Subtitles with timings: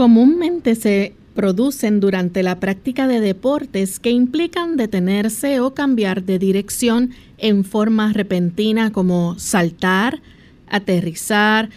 [0.00, 7.10] Comúnmente se producen durante la práctica de deportes que implican detenerse o cambiar de dirección
[7.36, 10.22] en forma repentina como saltar,
[10.70, 11.68] aterrizar,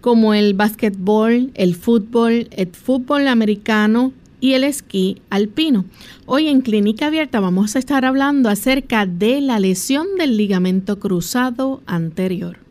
[0.00, 5.84] como el básquetbol, el fútbol, el fútbol americano y el esquí alpino.
[6.26, 11.82] Hoy en Clínica Abierta vamos a estar hablando acerca de la lesión del ligamento cruzado
[11.86, 12.69] anterior.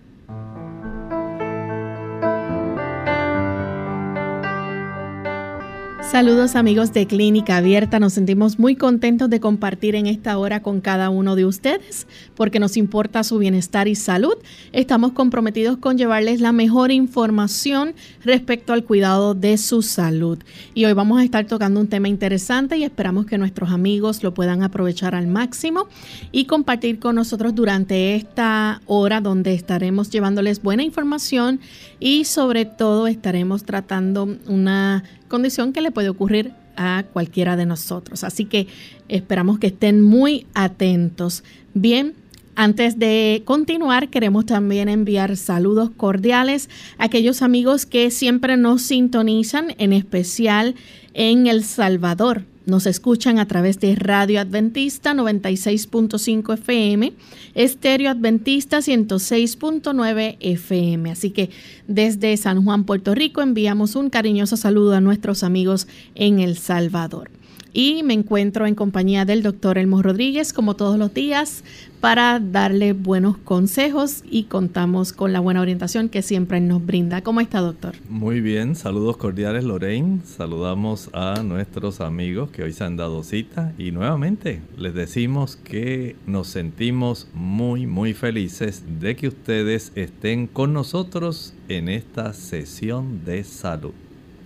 [6.11, 10.81] Saludos amigos de Clínica Abierta, nos sentimos muy contentos de compartir en esta hora con
[10.81, 14.33] cada uno de ustedes porque nos importa su bienestar y salud.
[14.71, 17.93] Estamos comprometidos con llevarles la mejor información
[18.23, 20.39] respecto al cuidado de su salud.
[20.73, 24.33] Y hoy vamos a estar tocando un tema interesante y esperamos que nuestros amigos lo
[24.33, 25.87] puedan aprovechar al máximo
[26.31, 31.59] y compartir con nosotros durante esta hora donde estaremos llevándoles buena información
[31.99, 38.23] y sobre todo estaremos tratando una condición que le puede ocurrir a cualquiera de nosotros.
[38.23, 38.67] Así que
[39.07, 41.43] esperamos que estén muy atentos.
[41.73, 42.13] Bien,
[42.55, 49.75] antes de continuar, queremos también enviar saludos cordiales a aquellos amigos que siempre nos sintonizan,
[49.77, 50.75] en especial
[51.13, 52.43] en El Salvador.
[52.69, 57.13] Nos escuchan a través de Radio Adventista 96.5 FM,
[57.55, 61.11] Estéreo Adventista 106.9 FM.
[61.11, 61.49] Así que
[61.87, 67.31] desde San Juan, Puerto Rico, enviamos un cariñoso saludo a nuestros amigos en El Salvador
[67.73, 71.63] y me encuentro en compañía del doctor Elmo Rodríguez como todos los días
[71.99, 77.21] para darle buenos consejos y contamos con la buena orientación que siempre nos brinda.
[77.21, 77.95] ¿Cómo está, doctor?
[78.09, 80.21] Muy bien, saludos cordiales, Lorraine.
[80.23, 86.15] Saludamos a nuestros amigos que hoy se han dado cita y nuevamente les decimos que
[86.25, 93.43] nos sentimos muy, muy felices de que ustedes estén con nosotros en esta sesión de
[93.43, 93.93] salud.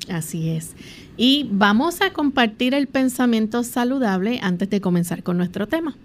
[0.10, 0.76] Así es.
[1.16, 5.96] Y vamos a compartir el pensamiento saludable antes de comenzar con nuestro tema.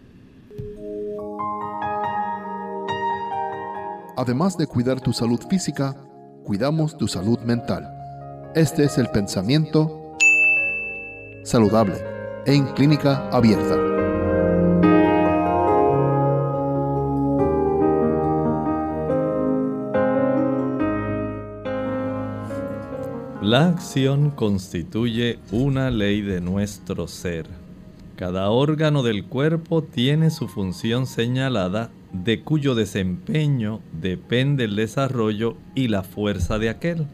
[4.16, 5.96] Además de cuidar tu salud física,
[6.44, 7.88] cuidamos tu salud mental.
[8.54, 10.16] Este es el pensamiento
[11.44, 11.94] saludable
[12.44, 13.87] en clínica abierta.
[23.48, 27.46] La acción constituye una ley de nuestro ser.
[28.14, 35.88] Cada órgano del cuerpo tiene su función señalada de cuyo desempeño depende el desarrollo y
[35.88, 37.06] la fuerza de aquel.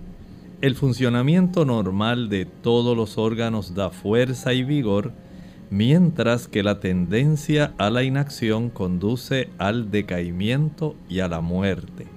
[0.60, 5.12] El funcionamiento normal de todos los órganos da fuerza y vigor,
[5.70, 12.08] mientras que la tendencia a la inacción conduce al decaimiento y a la muerte.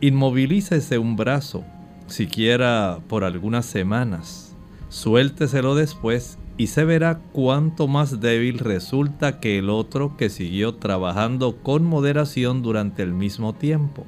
[0.00, 1.62] Inmovilícese un brazo,
[2.10, 4.56] siquiera por algunas semanas.
[4.88, 11.56] Suélteselo después y se verá cuánto más débil resulta que el otro que siguió trabajando
[11.62, 14.04] con moderación durante el mismo tiempo.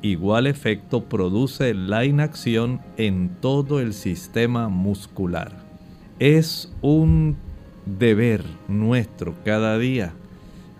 [0.00, 5.52] Igual efecto produce la inacción en todo el sistema muscular.
[6.18, 7.36] Es un
[7.84, 10.14] deber nuestro cada día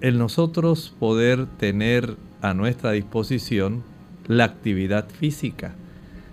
[0.01, 3.83] el nosotros poder tener a nuestra disposición
[4.27, 5.75] la actividad física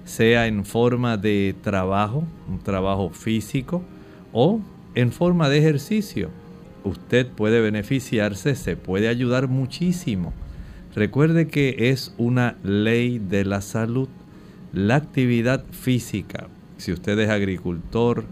[0.08, 3.84] sea en forma de trabajo, un trabajo físico,
[4.32, 4.62] o
[4.96, 6.30] en forma de ejercicio.
[6.86, 10.34] Usted puede beneficiarse, se puede ayudar muchísimo.
[10.96, 14.08] Recuerde que es una ley de la salud.
[14.72, 18.24] La actividad física, si usted es agricultor,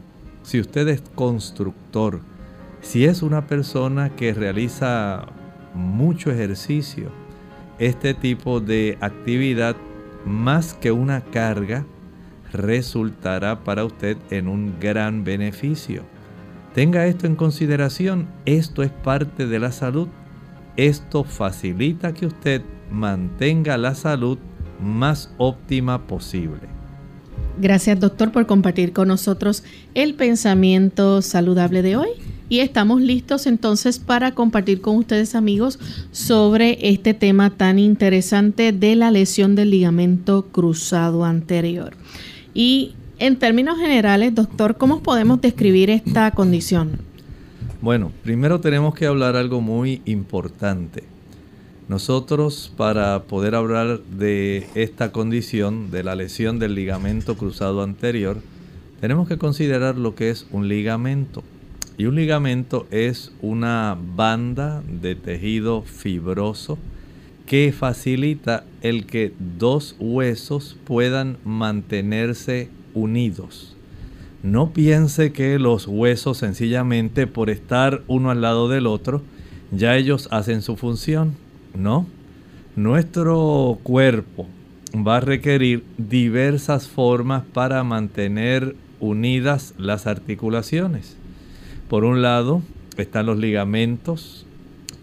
[0.44, 2.22] si usted es constructor,
[2.80, 5.26] si es una persona que realiza
[5.74, 7.12] mucho ejercicio,
[7.80, 9.76] este tipo de actividad
[10.26, 11.86] más que una carga,
[12.52, 16.04] resultará para usted en un gran beneficio.
[16.74, 20.08] Tenga esto en consideración, esto es parte de la salud.
[20.76, 22.62] Esto facilita que usted
[22.92, 24.38] mantenga la salud
[24.82, 26.68] más óptima posible.
[27.58, 29.64] Gracias doctor por compartir con nosotros
[29.94, 32.10] el pensamiento saludable de hoy.
[32.50, 35.80] Y estamos listos entonces para compartir con ustedes amigos
[36.12, 41.94] sobre este tema tan interesante de la lesión del ligamento cruzado anterior.
[42.54, 47.00] Y en términos generales, doctor, ¿cómo podemos describir esta condición?
[47.82, 51.04] Bueno, primero tenemos que hablar algo muy importante.
[51.88, 58.38] Nosotros para poder hablar de esta condición, de la lesión del ligamento cruzado anterior,
[59.02, 61.44] tenemos que considerar lo que es un ligamento.
[61.98, 66.78] Y un ligamento es una banda de tejido fibroso
[67.46, 73.76] que facilita el que dos huesos puedan mantenerse unidos.
[74.44, 79.22] No piense que los huesos sencillamente por estar uno al lado del otro,
[79.72, 81.36] ya ellos hacen su función.
[81.74, 82.06] No.
[82.76, 84.48] Nuestro cuerpo
[84.96, 91.18] va a requerir diversas formas para mantener unidas las articulaciones.
[91.90, 92.64] Por un lado
[92.98, 94.48] están los ligamentos,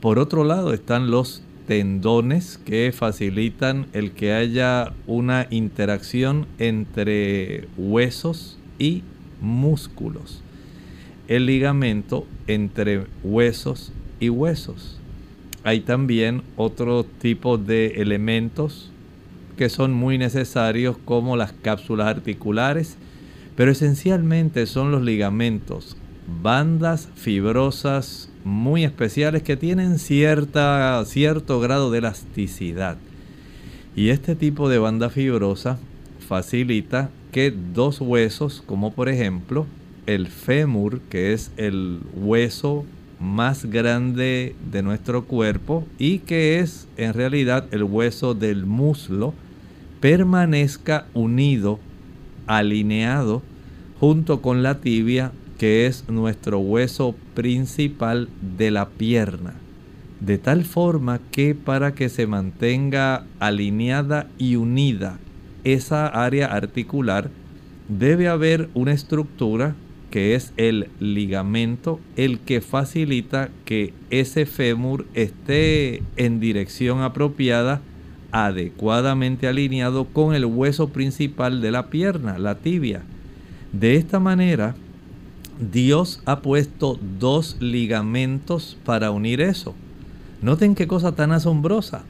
[0.00, 8.58] por otro lado están los tendones que facilitan el que haya una interacción entre huesos
[8.80, 9.04] y
[9.40, 10.42] músculos.
[11.28, 14.98] El ligamento entre huesos y huesos.
[15.62, 18.90] Hay también otro tipo de elementos
[19.56, 22.96] que son muy necesarios como las cápsulas articulares,
[23.54, 25.96] pero esencialmente son los ligamentos
[26.42, 32.96] bandas fibrosas muy especiales que tienen cierta, cierto grado de elasticidad.
[33.94, 35.78] Y este tipo de banda fibrosa
[36.26, 39.66] facilita que dos huesos, como por ejemplo
[40.06, 42.84] el fémur, que es el hueso
[43.20, 49.34] más grande de nuestro cuerpo y que es en realidad el hueso del muslo,
[50.00, 51.78] permanezca unido,
[52.46, 53.42] alineado
[54.00, 55.30] junto con la tibia
[55.62, 58.28] que es nuestro hueso principal
[58.58, 59.54] de la pierna.
[60.18, 65.20] De tal forma que para que se mantenga alineada y unida
[65.62, 67.30] esa área articular,
[67.86, 69.76] debe haber una estructura
[70.10, 77.82] que es el ligamento, el que facilita que ese fémur esté en dirección apropiada,
[78.32, 83.02] adecuadamente alineado con el hueso principal de la pierna, la tibia.
[83.72, 84.74] De esta manera,
[85.70, 89.74] Dios ha puesto dos ligamentos para unir eso.
[90.40, 92.04] Noten qué cosa tan asombrosa.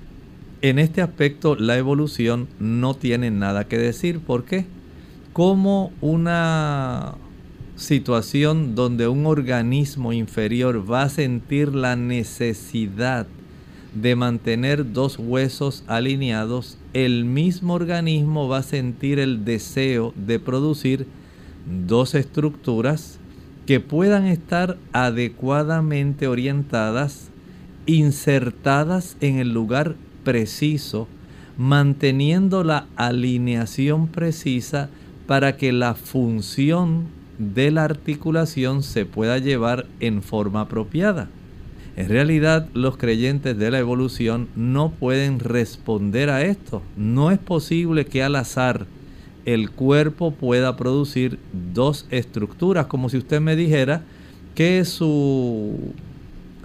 [0.62, 4.20] En este aspecto la evolución no tiene nada que decir.
[4.20, 4.64] ¿Por qué?
[5.32, 7.14] Como una
[7.76, 13.26] situación donde un organismo inferior va a sentir la necesidad
[13.94, 21.06] de mantener dos huesos alineados, el mismo organismo va a sentir el deseo de producir
[21.87, 23.19] dos estructuras
[23.67, 27.31] que puedan estar adecuadamente orientadas,
[27.87, 29.94] insertadas en el lugar
[30.25, 31.09] preciso,
[31.56, 34.88] manteniendo la alineación precisa
[35.26, 37.06] para que la función
[37.38, 41.29] de la articulación se pueda llevar en forma apropiada.
[41.97, 46.82] En realidad los creyentes de la evolución no pueden responder a esto.
[46.97, 48.87] No es posible que al azar
[49.44, 51.38] el cuerpo pueda producir
[51.75, 54.02] dos estructuras, como si usted me dijera
[54.54, 55.94] que su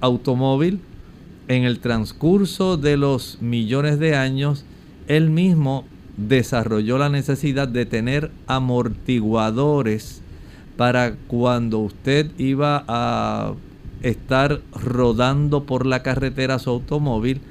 [0.01, 0.79] automóvil
[1.48, 4.65] en el transcurso de los millones de años,
[5.07, 5.86] él mismo
[6.17, 10.22] desarrolló la necesidad de tener amortiguadores
[10.75, 13.53] para cuando usted iba a
[14.01, 17.41] estar rodando por la carretera su automóvil,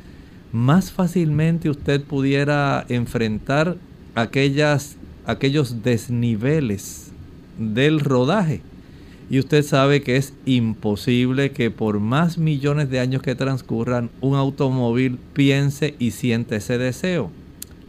[0.52, 3.76] más fácilmente usted pudiera enfrentar
[4.14, 7.12] aquellas aquellos desniveles
[7.58, 8.62] del rodaje.
[9.28, 14.36] Y usted sabe que es imposible que por más millones de años que transcurran un
[14.36, 17.30] automóvil piense y siente ese deseo.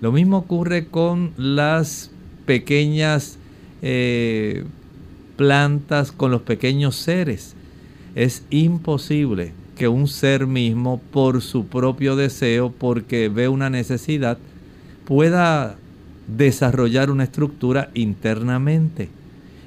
[0.01, 2.11] Lo mismo ocurre con las
[2.45, 3.37] pequeñas
[3.83, 4.63] eh,
[5.35, 7.55] plantas, con los pequeños seres.
[8.15, 14.39] Es imposible que un ser mismo, por su propio deseo, porque ve una necesidad,
[15.05, 15.77] pueda
[16.27, 19.09] desarrollar una estructura internamente.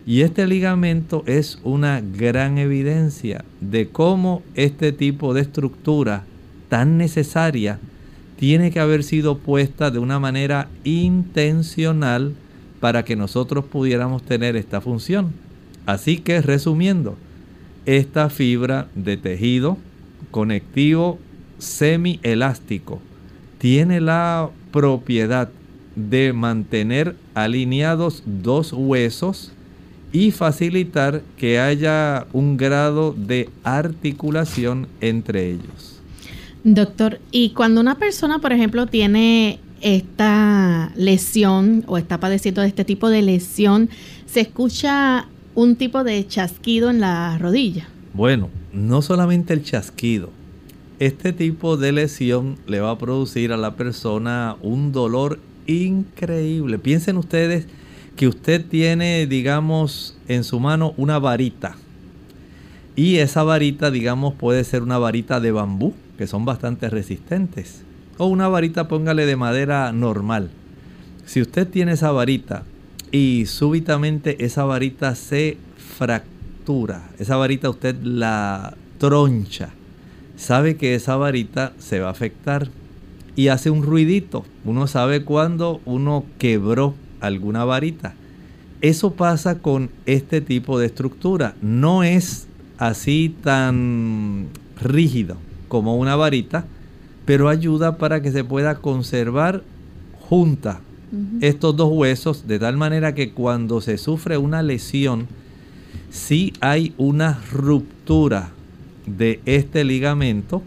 [0.06, 6.24] Y este ligamento es una gran evidencia de cómo este tipo de estructura
[6.68, 7.78] tan necesaria
[8.38, 12.34] tiene que haber sido puesta de una manera intencional
[12.80, 15.32] para que nosotros pudiéramos tener esta función.
[15.84, 17.16] Así que resumiendo,
[17.86, 19.76] esta fibra de tejido
[20.30, 21.18] conectivo
[21.58, 23.00] semielástico
[23.58, 25.50] tiene la propiedad
[26.08, 29.52] de mantener alineados dos huesos
[30.12, 36.00] y facilitar que haya un grado de articulación entre ellos.
[36.64, 42.84] Doctor, y cuando una persona, por ejemplo, tiene esta lesión o está padeciendo de este
[42.84, 43.88] tipo de lesión,
[44.26, 47.88] ¿se escucha un tipo de chasquido en la rodilla?
[48.12, 50.30] Bueno, no solamente el chasquido.
[50.98, 55.38] Este tipo de lesión le va a producir a la persona un dolor
[55.70, 56.78] increíble.
[56.78, 57.66] Piensen ustedes
[58.16, 61.76] que usted tiene, digamos, en su mano una varita.
[62.96, 67.82] Y esa varita, digamos, puede ser una varita de bambú, que son bastante resistentes.
[68.18, 70.50] O una varita, póngale de madera normal.
[71.24, 72.64] Si usted tiene esa varita
[73.12, 75.56] y súbitamente esa varita se
[75.96, 79.70] fractura, esa varita usted la troncha,
[80.36, 82.68] sabe que esa varita se va a afectar
[83.36, 84.44] y hace un ruidito.
[84.64, 88.14] Uno sabe cuando uno quebró alguna varita.
[88.80, 91.54] Eso pasa con este tipo de estructura.
[91.60, 94.48] No es así tan
[94.80, 95.36] rígido
[95.68, 96.64] como una varita,
[97.26, 99.62] pero ayuda para que se pueda conservar
[100.28, 100.80] junta
[101.40, 105.26] estos dos huesos de tal manera que cuando se sufre una lesión,
[106.08, 108.50] si hay una ruptura
[109.06, 110.62] de este ligamento,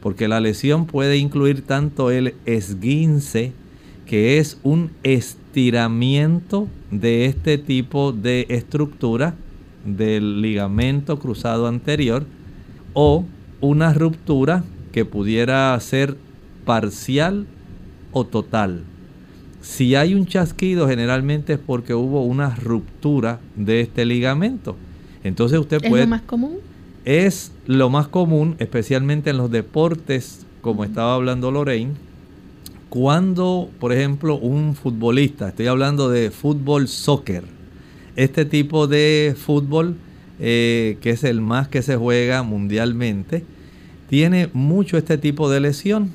[0.00, 3.52] porque la lesión puede incluir tanto el esguince,
[4.06, 9.34] que es un estiramiento de este tipo de estructura
[9.84, 12.24] del ligamento cruzado anterior,
[12.94, 13.24] o
[13.60, 16.16] una ruptura que pudiera ser
[16.64, 17.46] parcial
[18.12, 18.84] o total.
[19.60, 24.76] Si hay un chasquido, generalmente es porque hubo una ruptura de este ligamento.
[25.24, 26.04] Entonces usted puede...
[26.04, 26.58] ¿Es lo más común?
[27.04, 31.94] Es lo más común, especialmente en los deportes, como estaba hablando Lorraine,
[32.88, 37.44] cuando, por ejemplo, un futbolista, estoy hablando de fútbol soccer,
[38.16, 39.96] este tipo de fútbol,
[40.40, 43.44] eh, que es el más que se juega mundialmente,
[44.08, 46.10] tiene mucho este tipo de lesión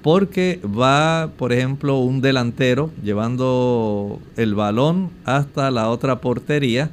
[0.00, 6.90] porque va, por ejemplo, un delantero llevando el balón hasta la otra portería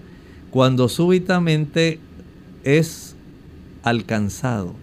[0.52, 2.00] cuando súbitamente
[2.64, 3.09] es
[3.84, 4.74] alcanzado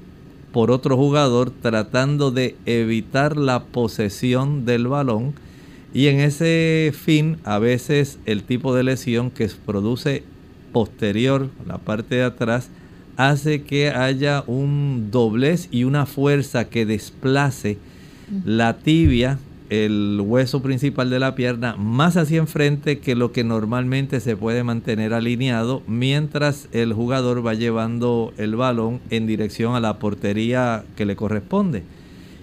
[0.56, 5.34] por otro jugador tratando de evitar la posesión del balón.
[5.92, 10.24] Y en ese fin a veces el tipo de lesión que se produce
[10.72, 12.70] posterior, la parte de atrás,
[13.18, 17.76] hace que haya un doblez y una fuerza que desplace
[18.46, 19.38] la tibia,
[19.70, 24.62] el hueso principal de la pierna, más hacia enfrente que lo que normalmente se puede
[24.62, 31.06] mantener alineado mientras el jugador va llevando el balón en dirección a la portería que
[31.06, 31.82] le corresponde.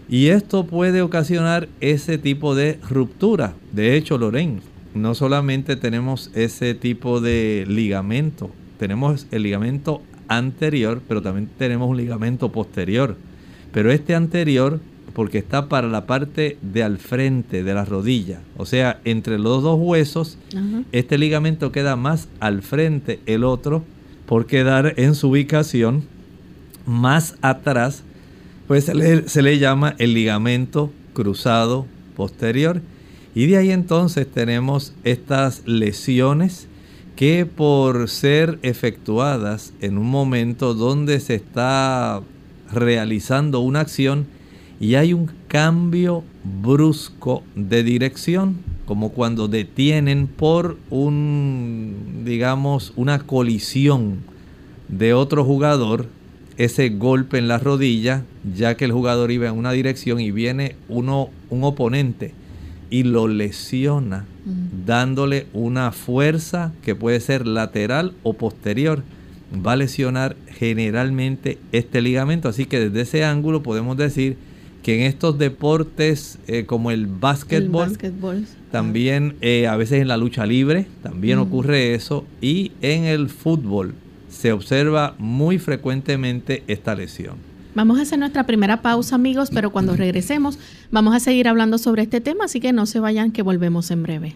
[0.09, 3.53] Y esto puede ocasionar ese tipo de ruptura.
[3.71, 4.61] De hecho, Loren,
[4.93, 11.97] no solamente tenemos ese tipo de ligamento, tenemos el ligamento anterior, pero también tenemos un
[11.97, 13.15] ligamento posterior.
[13.71, 14.79] Pero este anterior,
[15.13, 19.61] porque está para la parte de al frente de la rodilla, o sea, entre los
[19.61, 20.37] dos huesos,
[20.91, 23.83] este ligamento queda más al frente, el otro,
[24.25, 26.03] por quedar en su ubicación
[26.85, 28.03] más atrás,
[28.67, 32.81] pues se le, se le llama el ligamento cruzado posterior.
[33.35, 36.67] Y de ahí entonces tenemos estas lesiones
[37.15, 42.21] que por ser efectuadas en un momento donde se está
[42.71, 44.25] realizando una acción
[44.83, 46.25] y hay un cambio
[46.61, 54.17] brusco de dirección, como cuando detienen por un, digamos, una colisión
[54.89, 56.07] de otro jugador,
[56.57, 60.75] ese golpe en la rodilla, ya que el jugador iba en una dirección y viene
[60.89, 62.33] uno, un oponente
[62.89, 64.25] y lo lesiona
[64.85, 69.01] dándole una fuerza que puede ser lateral o posterior.
[69.65, 72.49] Va a lesionar generalmente este ligamento.
[72.49, 74.35] Así que desde ese ángulo podemos decir
[74.83, 77.97] que en estos deportes eh, como el básquetbol,
[78.69, 83.95] también eh, a veces en la lucha libre también ocurre eso y en el fútbol
[84.29, 87.37] se observa muy frecuentemente esta lesión.
[87.75, 90.59] Vamos a hacer nuestra primera pausa, amigos, pero cuando regresemos
[90.91, 94.03] vamos a seguir hablando sobre este tema, así que no se vayan, que volvemos en
[94.03, 94.35] breve.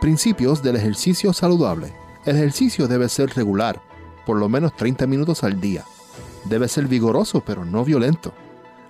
[0.00, 1.90] Principios del ejercicio saludable.
[2.26, 3.80] El ejercicio debe ser regular,
[4.26, 5.84] por lo menos 30 minutos al día.
[6.44, 8.32] Debe ser vigoroso, pero no violento.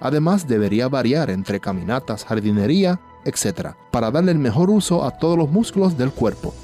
[0.00, 5.50] Además, debería variar entre caminatas, jardinería, etc., para darle el mejor uso a todos los
[5.50, 6.54] músculos del cuerpo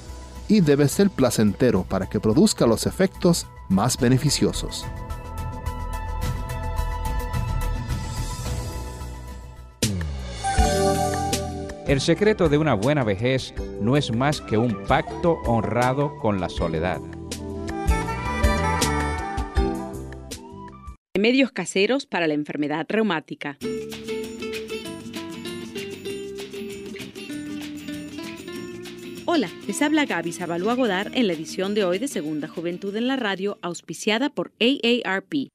[0.49, 4.85] y debe ser placentero para que produzca los efectos más beneficiosos.
[11.87, 16.49] El secreto de una buena vejez no es más que un pacto honrado con la
[16.49, 17.01] soledad.
[21.13, 23.59] Remedios caseros para la enfermedad reumática.
[29.25, 33.09] Hola, les habla Gaby Zabalúa Godard en la edición de hoy de Segunda Juventud en
[33.09, 35.49] la Radio, auspiciada por AARP.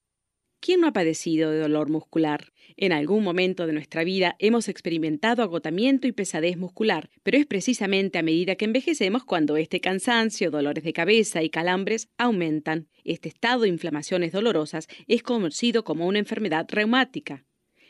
[0.60, 2.52] ¿Quién no ha padecido de dolor muscular?
[2.78, 8.18] En algún momento de nuestra vida hemos experimentado agotamiento y pesadez muscular, pero es precisamente
[8.18, 12.88] a medida que envejecemos cuando este cansancio, dolores de cabeza y calambres aumentan.
[13.02, 17.46] Este estado de inflamaciones dolorosas es conocido como una enfermedad reumática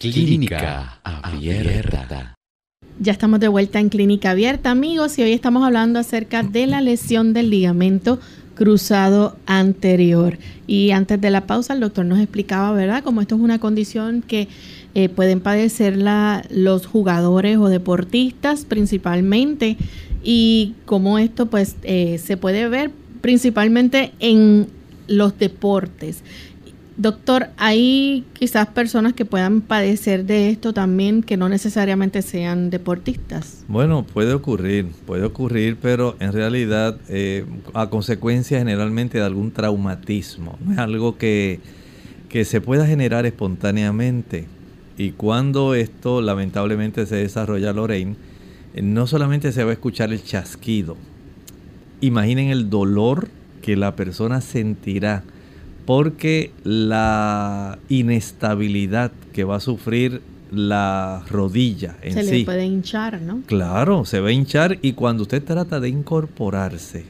[0.00, 2.34] Clínica Abierta.
[3.00, 6.80] Ya estamos de vuelta en Clínica Abierta, amigos, y hoy estamos hablando acerca de la
[6.80, 8.18] lesión del ligamento
[8.54, 10.38] cruzado anterior.
[10.66, 14.22] Y antes de la pausa, el doctor nos explicaba, ¿verdad?, cómo esto es una condición
[14.26, 14.48] que
[14.94, 15.98] eh, pueden padecer
[16.48, 19.76] los jugadores o deportistas principalmente,
[20.24, 24.68] y cómo esto, pues, eh, se puede ver principalmente en
[25.08, 26.22] los deportes.
[27.00, 33.64] Doctor, ¿hay quizás personas que puedan padecer de esto también que no necesariamente sean deportistas?
[33.68, 40.58] Bueno, puede ocurrir, puede ocurrir, pero en realidad eh, a consecuencia generalmente de algún traumatismo.
[40.62, 41.60] No es algo que,
[42.28, 44.46] que se pueda generar espontáneamente.
[44.98, 48.16] Y cuando esto lamentablemente se desarrolla, Lorraine,
[48.74, 50.98] eh, no solamente se va a escuchar el chasquido,
[52.02, 53.28] imaginen el dolor
[53.62, 55.24] que la persona sentirá
[55.86, 63.42] porque la inestabilidad que va a sufrir la rodilla en se le puede hinchar, ¿no?
[63.46, 67.04] Claro, se va a hinchar y cuando usted trata de incorporarse,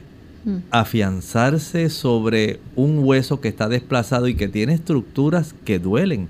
[0.45, 0.57] mm.
[0.69, 6.29] afianzarse sobre un hueso que está desplazado y que tiene estructuras que duelen.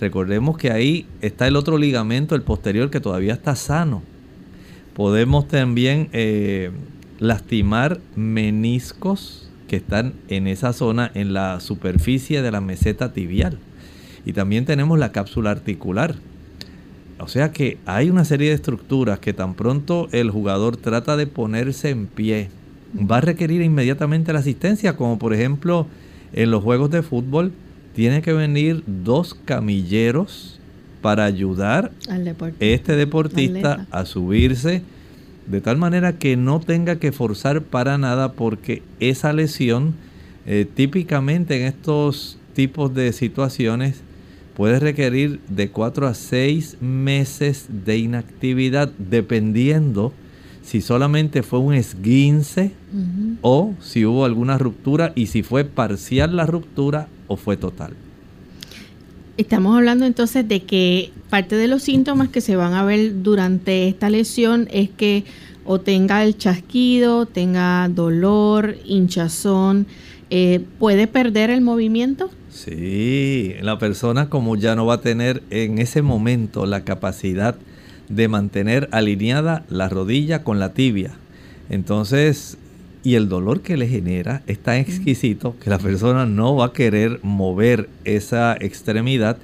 [0.00, 4.02] Recordemos que ahí está el otro ligamento, el posterior, que todavía está sano.
[4.94, 6.70] Podemos también eh,
[7.18, 13.58] lastimar meniscos, que están en esa zona, en la superficie de la meseta tibial.
[14.24, 16.16] Y también tenemos la cápsula articular.
[17.18, 21.26] O sea que hay una serie de estructuras que tan pronto el jugador trata de
[21.26, 22.50] ponerse en pie,
[22.94, 25.86] va a requerir inmediatamente la asistencia, como por ejemplo
[26.32, 27.52] en los juegos de fútbol,
[27.94, 30.60] tiene que venir dos camilleros
[31.00, 32.18] para ayudar a
[32.60, 34.82] este deportista a subirse
[35.46, 39.94] de tal manera que no tenga que forzar para nada porque esa lesión
[40.46, 44.02] eh, típicamente en estos tipos de situaciones
[44.56, 50.12] puede requerir de 4 a 6 meses de inactividad dependiendo
[50.62, 52.72] si solamente fue un esguince
[53.40, 57.94] o si hubo alguna ruptura y si fue parcial la ruptura o fue total.
[59.36, 63.86] Estamos hablando entonces de que parte de los síntomas que se van a ver durante
[63.86, 65.24] esta lesión es que
[65.66, 69.86] o tenga el chasquido, tenga dolor, hinchazón,
[70.30, 72.30] eh, ¿puede perder el movimiento?
[72.50, 77.56] Sí, la persona como ya no va a tener en ese momento la capacidad
[78.08, 81.12] de mantener alineada la rodilla con la tibia.
[81.68, 82.56] Entonces,
[83.06, 86.72] y el dolor que le genera es tan exquisito que la persona no va a
[86.72, 89.36] querer mover esa extremidad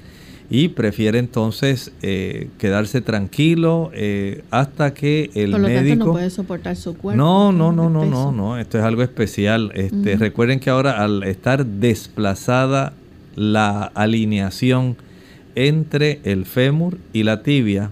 [0.50, 6.12] y prefiere entonces eh, quedarse tranquilo eh, hasta que el Por lo médico tanto no
[6.14, 7.16] puede soportar su cuerpo.
[7.16, 8.58] no, no, no, no, no, no.
[8.58, 9.70] Esto es algo especial.
[9.76, 10.16] Este.
[10.16, 12.94] Recuerden que ahora al estar desplazada
[13.36, 14.96] la alineación
[15.54, 17.90] entre el fémur y la tibia,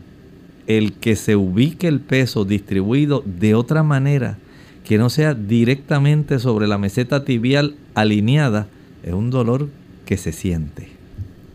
[0.67, 4.37] el que se ubique el peso distribuido de otra manera,
[4.85, 8.69] que no sea directamente sobre la meseta tibial alineada,
[9.03, 9.69] es un dolor
[10.05, 10.89] que se siente.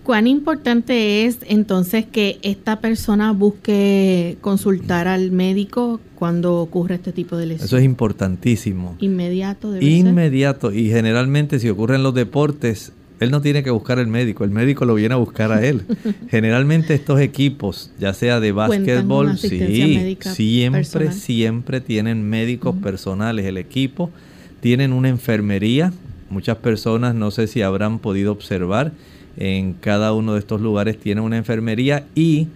[0.05, 7.38] ¿Cuán importante es entonces que esta persona busque consultar al médico cuando ocurre este tipo
[7.38, 7.65] de lesión?
[7.65, 8.95] Eso es importantísimo.
[8.99, 9.81] Inmediato ser.
[9.81, 10.71] Inmediato.
[10.71, 14.49] Y generalmente si ocurre en los deportes, él no tiene que buscar el médico, el
[14.49, 15.84] médico lo viene a buscar a él.
[16.30, 21.13] generalmente estos equipos, ya sea de básquetbol, sí, siempre, personal.
[21.13, 24.12] siempre tienen médicos personales el equipo,
[24.60, 25.93] tienen una enfermería.
[26.30, 28.91] Muchas personas, no sé si habrán podido observar,
[29.38, 32.47] en cada uno de estos lugares tienen una enfermería y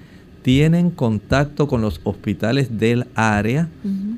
[0.50, 3.70] tienen contacto con los hospitales del área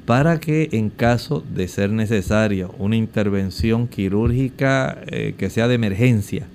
[0.05, 6.47] para que en caso de ser necesario una intervención quirúrgica eh, que sea de emergencia,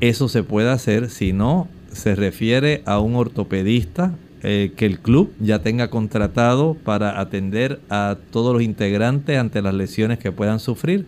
[0.00, 5.32] eso se puede hacer, si no, se refiere a un ortopedista eh, que el club
[5.40, 11.06] ya tenga contratado para atender a todos los integrantes ante las lesiones que puedan sufrir.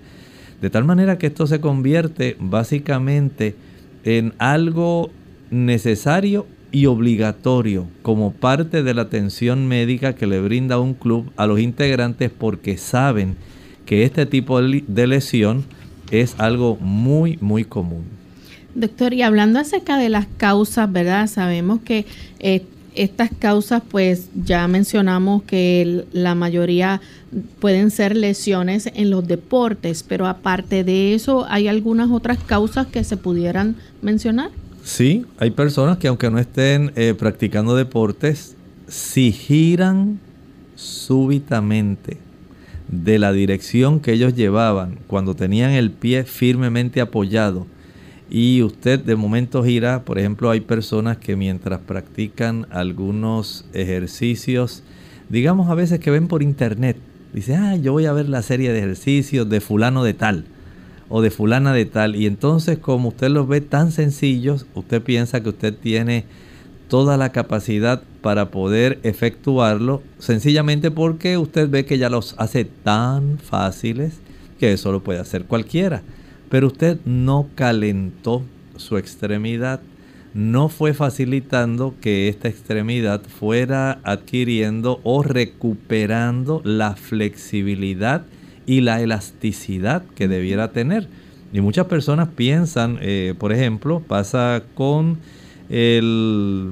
[0.61, 3.55] De tal manera que esto se convierte básicamente
[4.03, 5.11] en algo
[5.53, 11.47] necesario y obligatorio como parte de la atención médica que le brinda un club a
[11.47, 13.37] los integrantes porque saben
[13.87, 15.65] que este tipo de lesión
[16.11, 18.05] es algo muy muy común.
[18.75, 21.27] Doctor, y hablando acerca de las causas, ¿verdad?
[21.27, 22.07] Sabemos que
[22.39, 22.63] eh,
[22.95, 27.01] estas causas, pues ya mencionamos que la mayoría
[27.61, 33.05] pueden ser lesiones en los deportes, pero aparte de eso, ¿hay algunas otras causas que
[33.05, 34.51] se pudieran mencionar?
[34.93, 38.57] Sí, hay personas que aunque no estén eh, practicando deportes,
[38.89, 40.19] si giran
[40.75, 42.19] súbitamente
[42.89, 47.69] de la dirección que ellos llevaban cuando tenían el pie firmemente apoyado.
[48.29, 54.83] Y usted de momento gira, por ejemplo, hay personas que mientras practican algunos ejercicios,
[55.29, 56.97] digamos a veces que ven por internet,
[57.33, 60.47] dice, ah, yo voy a ver la serie de ejercicios de fulano de tal
[61.11, 62.17] o de fulana de tal.
[62.17, 66.25] Y entonces como usted los ve tan sencillos, usted piensa que usted tiene
[66.89, 73.39] toda la capacidad para poder efectuarlo, sencillamente porque usted ve que ya los hace tan
[73.39, 74.21] fáciles
[74.59, 76.03] que eso lo puede hacer cualquiera.
[76.49, 78.43] Pero usted no calentó
[78.77, 79.81] su extremidad,
[80.35, 88.25] no fue facilitando que esta extremidad fuera adquiriendo o recuperando la flexibilidad
[88.71, 91.09] y la elasticidad que debiera tener.
[91.53, 95.19] Y muchas personas piensan, eh, por ejemplo, pasa con
[95.69, 96.71] el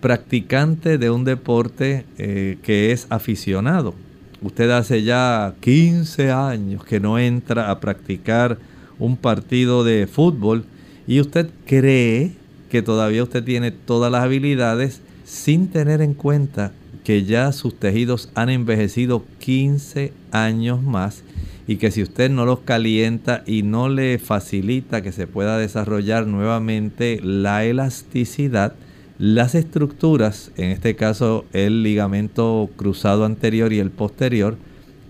[0.00, 3.94] practicante de un deporte eh, que es aficionado.
[4.42, 8.58] Usted hace ya 15 años que no entra a practicar
[8.98, 10.64] un partido de fútbol
[11.06, 12.32] y usted cree
[12.68, 16.72] que todavía usted tiene todas las habilidades sin tener en cuenta
[17.04, 21.22] que ya sus tejidos han envejecido 15 años más
[21.68, 26.26] y que si usted no los calienta y no le facilita que se pueda desarrollar
[26.26, 28.72] nuevamente la elasticidad,
[29.18, 34.56] las estructuras, en este caso el ligamento cruzado anterior y el posterior,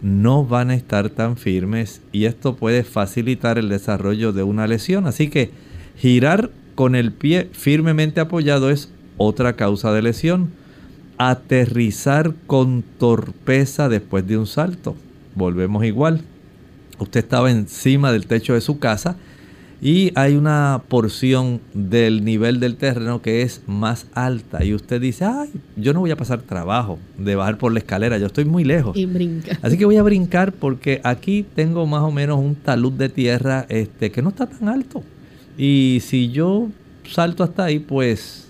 [0.02, 5.06] no van a estar tan firmes y esto puede facilitar el desarrollo de una lesión.
[5.06, 5.52] Así que
[5.96, 10.50] girar con el pie firmemente apoyado es otra causa de lesión.
[11.18, 14.96] Aterrizar con torpeza después de un salto.
[15.36, 16.24] Volvemos igual.
[16.98, 19.16] Usted estaba encima del techo de su casa
[19.80, 25.24] y hay una porción del nivel del terreno que es más alta y usted dice,
[25.24, 28.64] ay, yo no voy a pasar trabajo de bajar por la escalera, yo estoy muy
[28.64, 28.96] lejos.
[28.96, 29.56] Y brinca.
[29.62, 33.66] Así que voy a brincar porque aquí tengo más o menos un talud de tierra
[33.68, 35.04] este, que no está tan alto.
[35.56, 36.68] Y si yo
[37.08, 38.48] salto hasta ahí, pues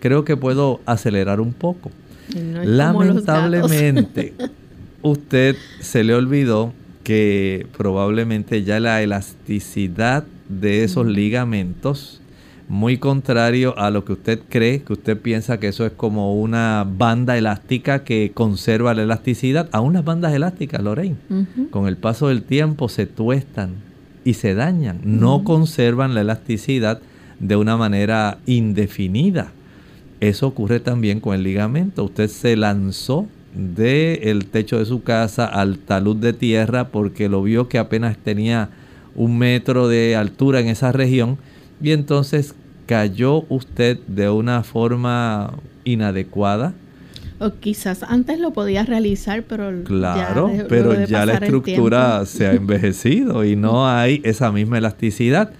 [0.00, 1.92] creo que puedo acelerar un poco.
[2.34, 2.64] No.
[2.64, 4.34] Lamentablemente,
[5.02, 6.72] usted se le olvidó
[7.04, 12.20] que probablemente ya la elasticidad de esos ligamentos,
[12.68, 16.86] muy contrario a lo que usted cree, que usted piensa que eso es como una
[16.88, 19.68] banda elástica que conserva la elasticidad.
[19.70, 21.16] Aún las bandas elásticas, Lorraine,
[21.70, 23.74] con el paso del tiempo se tuestan
[24.24, 27.00] y se dañan, no conservan la elasticidad
[27.38, 29.52] de una manera indefinida.
[30.20, 32.04] Eso ocurre también con el ligamento.
[32.04, 37.68] Usted se lanzó del techo de su casa al talud de tierra porque lo vio
[37.68, 38.70] que apenas tenía
[39.14, 41.38] un metro de altura en esa región
[41.80, 42.54] y entonces
[42.86, 46.74] cayó usted de una forma inadecuada.
[47.38, 53.44] O quizás antes lo podía realizar, pero claro, pero ya la estructura se ha envejecido
[53.44, 55.52] y no hay esa misma elasticidad.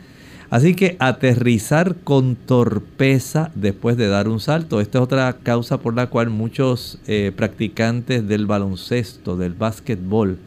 [0.55, 4.81] Así que aterrizar con torpeza después de dar un salto.
[4.81, 10.39] Esta es otra causa por la cual muchos eh, practicantes del baloncesto, del básquetbol,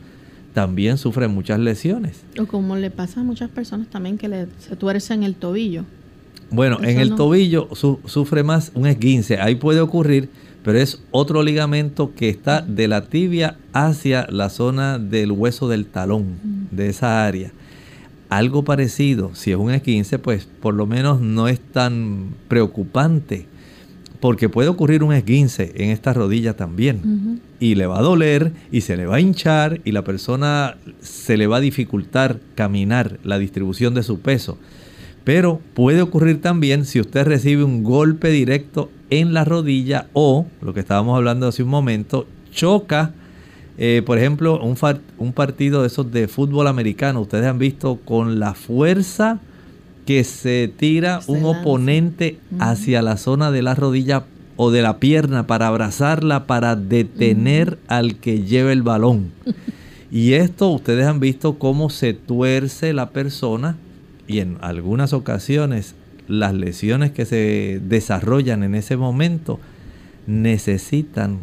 [0.54, 2.24] también sufren muchas lesiones.
[2.39, 5.84] O como le pasa a muchas personas también que le, se tuercen el tobillo.
[6.52, 9.41] Bueno, en el tobillo sufre más un esguince.
[9.41, 10.30] Ahí puede ocurrir,
[10.63, 15.86] pero es otro ligamento que está de la tibia hacia la zona del hueso del
[15.86, 16.38] talón,
[16.72, 17.52] de esa área
[18.29, 23.45] algo parecido, si es un esguince, pues por lo menos no es tan preocupante,
[24.19, 28.81] porque puede ocurrir un esguince en esta rodilla también, y le va a doler, y
[28.81, 33.39] se le va a hinchar, y la persona se le va a dificultar caminar, la
[33.39, 34.57] distribución de su peso.
[35.23, 40.73] Pero puede ocurrir también si usted recibe un golpe directo en la rodilla o, lo
[40.73, 43.13] que estábamos hablando hace un momento, choca
[43.77, 44.75] eh, por ejemplo, un,
[45.19, 49.39] un, partido de esos de fútbol americano, ustedes han visto con la fuerza
[50.05, 54.23] que se tira un oponente hacia la zona de la rodilla
[54.55, 59.31] o de la pierna para abrazarla, para detener al que lleva el balón.
[60.11, 63.77] y esto ustedes han visto cómo se tuerce la persona
[64.27, 65.93] y en algunas ocasiones
[66.27, 69.59] las lesiones que se desarrollan en ese momento
[70.25, 71.39] necesitan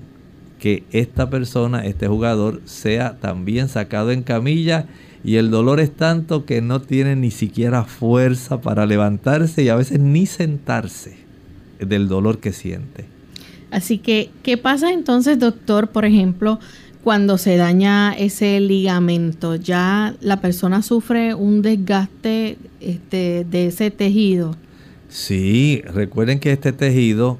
[0.65, 4.87] que esta persona, este jugador, sea también sacado en camilla
[5.23, 9.77] y el dolor es tanto que no tiene ni siquiera fuerza para levantarse y a
[9.77, 11.19] veces ni sentarse
[11.79, 13.05] del dolor que siente.
[13.71, 16.59] Así que, ¿qué pasa entonces, doctor, por ejemplo,
[17.03, 19.57] cuando se daña ese ligamento?
[19.57, 24.57] Ya la persona sufre un desgaste este, de ese tejido.
[25.11, 27.39] Sí, recuerden que este tejido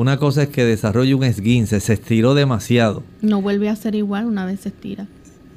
[0.00, 3.02] una cosa es que desarrolle un esguince, se estiró demasiado.
[3.20, 5.06] No vuelve a ser igual una vez se estira.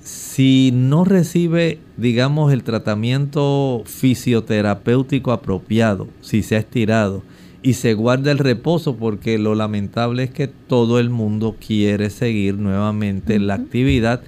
[0.02, 7.24] Si no recibe, digamos, el tratamiento fisioterapéutico apropiado, si se ha estirado,
[7.62, 12.56] y se guarda el reposo, porque lo lamentable es que todo el mundo quiere seguir
[12.56, 14.24] nuevamente la actividad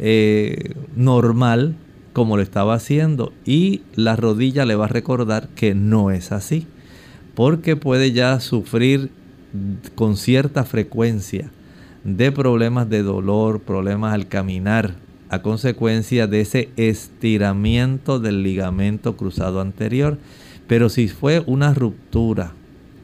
[0.00, 1.76] eh, normal
[2.12, 6.66] como lo estaba haciendo, y la rodilla le va a recordar que no es así,
[7.36, 9.12] porque puede ya sufrir
[9.94, 11.50] con cierta frecuencia
[12.04, 14.94] de problemas de dolor, problemas al caminar,
[15.28, 20.18] a consecuencia de ese estiramiento del ligamento cruzado anterior.
[20.66, 22.52] Pero si fue una ruptura,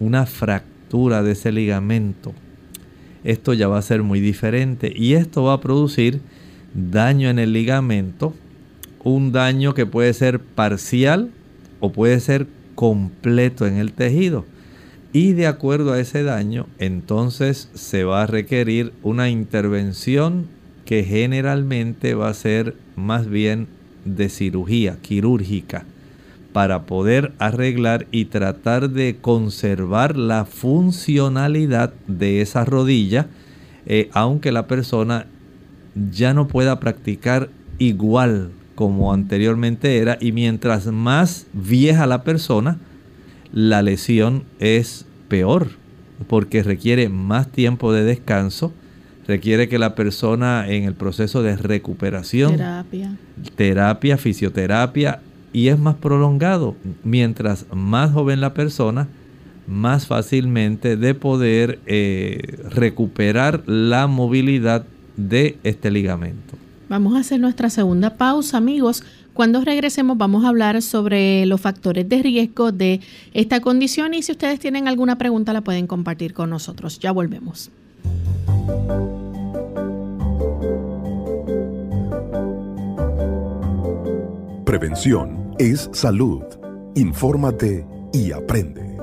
[0.01, 2.33] una fractura de ese ligamento,
[3.25, 6.21] esto ya va a ser muy diferente y esto va a producir
[6.75, 8.35] daño en el ligamento,
[9.03, 11.31] un daño que puede ser parcial
[11.81, 14.45] o puede ser completo en el tejido.
[15.17, 20.47] Y de acuerdo a ese daño, entonces se va a requerir una intervención
[20.85, 23.67] que generalmente va a ser más bien
[24.05, 25.87] de cirugía quirúrgica
[26.53, 33.27] para poder arreglar y tratar de conservar la funcionalidad de esa rodilla,
[33.87, 35.25] eh, aunque la persona
[36.13, 37.49] ya no pueda practicar
[37.79, 40.19] igual como anteriormente era.
[40.21, 42.77] Y mientras más vieja la persona,
[43.57, 45.71] la lesión es peor
[46.29, 48.71] porque requiere más tiempo de descanso,
[49.27, 53.17] requiere que la persona en el proceso de recuperación, terapia,
[53.55, 55.21] terapia fisioterapia,
[55.55, 56.77] y es más prolongado.
[57.03, 59.09] Mientras más joven la persona,
[59.67, 64.85] más fácilmente de poder eh, recuperar la movilidad
[65.17, 66.57] de este ligamento.
[66.91, 69.03] Vamos a hacer nuestra segunda pausa, amigos.
[69.37, 73.01] Cuando regresemos vamos a hablar sobre los factores de riesgo de
[73.35, 76.99] esta condición y si ustedes tienen alguna pregunta la pueden compartir con nosotros.
[77.01, 77.71] Ya volvemos.
[84.65, 86.43] Prevención es salud.
[86.95, 88.99] Infórmate y aprende.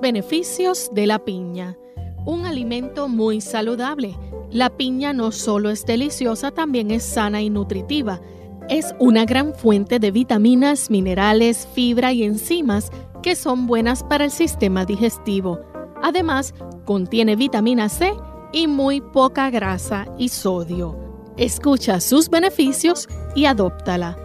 [0.00, 1.76] Beneficios de la piña.
[2.24, 4.16] Un alimento muy saludable.
[4.52, 8.20] La piña no solo es deliciosa, también es sana y nutritiva
[8.70, 14.30] es una gran fuente de vitaminas, minerales, fibra y enzimas que son buenas para el
[14.30, 15.60] sistema digestivo.
[16.02, 16.54] Además,
[16.84, 18.12] contiene vitamina C
[18.52, 20.96] y muy poca grasa y sodio.
[21.36, 24.16] Escucha sus beneficios y adóptala.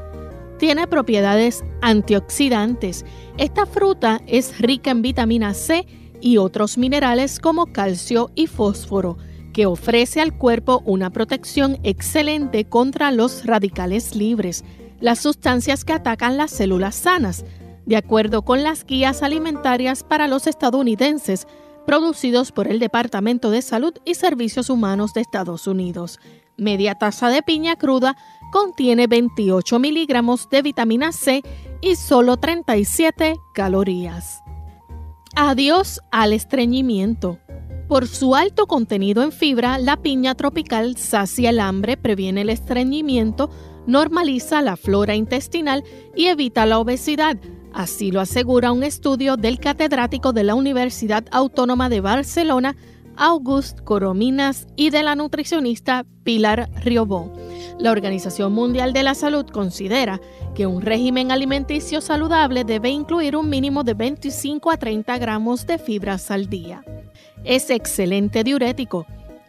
[0.57, 3.03] tiene propiedades antioxidantes.
[3.37, 5.85] Esta fruta es rica en vitamina C
[6.21, 9.17] y otros minerales como calcio y fósforo,
[9.55, 14.65] que ofrece al cuerpo una protección excelente contra los radicales libres,
[14.99, 17.45] las sustancias que atacan las células sanas,
[17.85, 21.47] de acuerdo con las guías alimentarias para los estadounidenses
[21.85, 26.19] producidos por el Departamento de Salud y Servicios Humanos de Estados Unidos.
[26.57, 28.17] Media taza de piña cruda
[28.51, 31.43] contiene 28 miligramos de vitamina C
[31.79, 34.41] y solo 37 calorías.
[35.33, 37.39] Adiós al estreñimiento.
[37.87, 43.51] Por su alto contenido en fibra, la piña tropical sacia el hambre, previene el estreñimiento,
[43.85, 45.83] normaliza la flora intestinal
[46.15, 47.37] y evita la obesidad.
[47.73, 52.75] Así lo asegura un estudio del catedrático de la Universidad Autónoma de Barcelona,
[53.17, 57.31] August Corominas, y de la nutricionista Pilar Riobó.
[57.77, 60.19] La Organización Mundial de la Salud considera
[60.55, 65.77] que un régimen alimenticio saludable debe incluir un mínimo de 25 a 30 gramos de
[65.77, 66.83] fibras al día.
[67.45, 69.05] Es excelente diurético.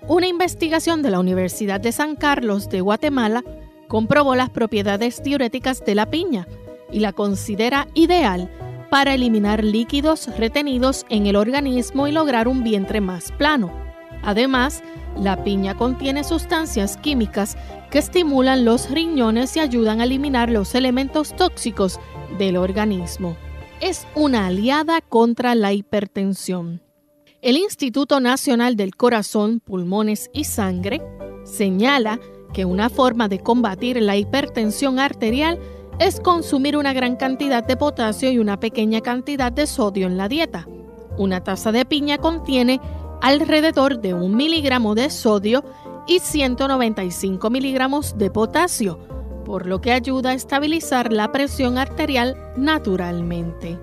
[0.07, 3.43] Una investigación de la Universidad de San Carlos de Guatemala
[3.89, 6.47] comprobó las propiedades diuréticas de la piña
[6.93, 8.51] y la considera ideal
[8.91, 13.73] para eliminar líquidos retenidos en el organismo y lograr un vientre más plano.
[14.23, 14.83] Además,
[15.19, 17.57] la piña contiene sustancias químicas
[17.91, 21.99] que estimulan los riñones y ayudan a eliminar los elementos tóxicos
[22.37, 23.39] del organismo.
[23.81, 26.86] Es una aliada contra la hipertensión.
[27.43, 31.03] El Instituto Nacional del Corazón, Pulmones y Sangre
[31.45, 32.19] señala
[32.55, 35.59] que una forma de combatir la hipertensión arterial
[35.99, 40.29] es consumir una gran cantidad de potasio y una pequeña cantidad de sodio en la
[40.29, 40.67] dieta.
[41.19, 42.81] Una taza de piña contiene
[43.21, 45.63] alrededor de un miligramo de sodio
[46.07, 48.99] y 195 miligramos de potasio,
[49.45, 53.79] por lo que ayuda a estabilizar la presión arterial naturalmente.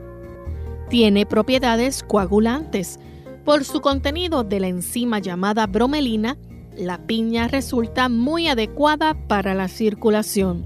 [0.90, 3.00] Tiene propiedades coagulantes.
[3.46, 6.38] Por su contenido de la enzima llamada bromelina,
[6.78, 10.66] la piña resulta muy adecuada para la circulación.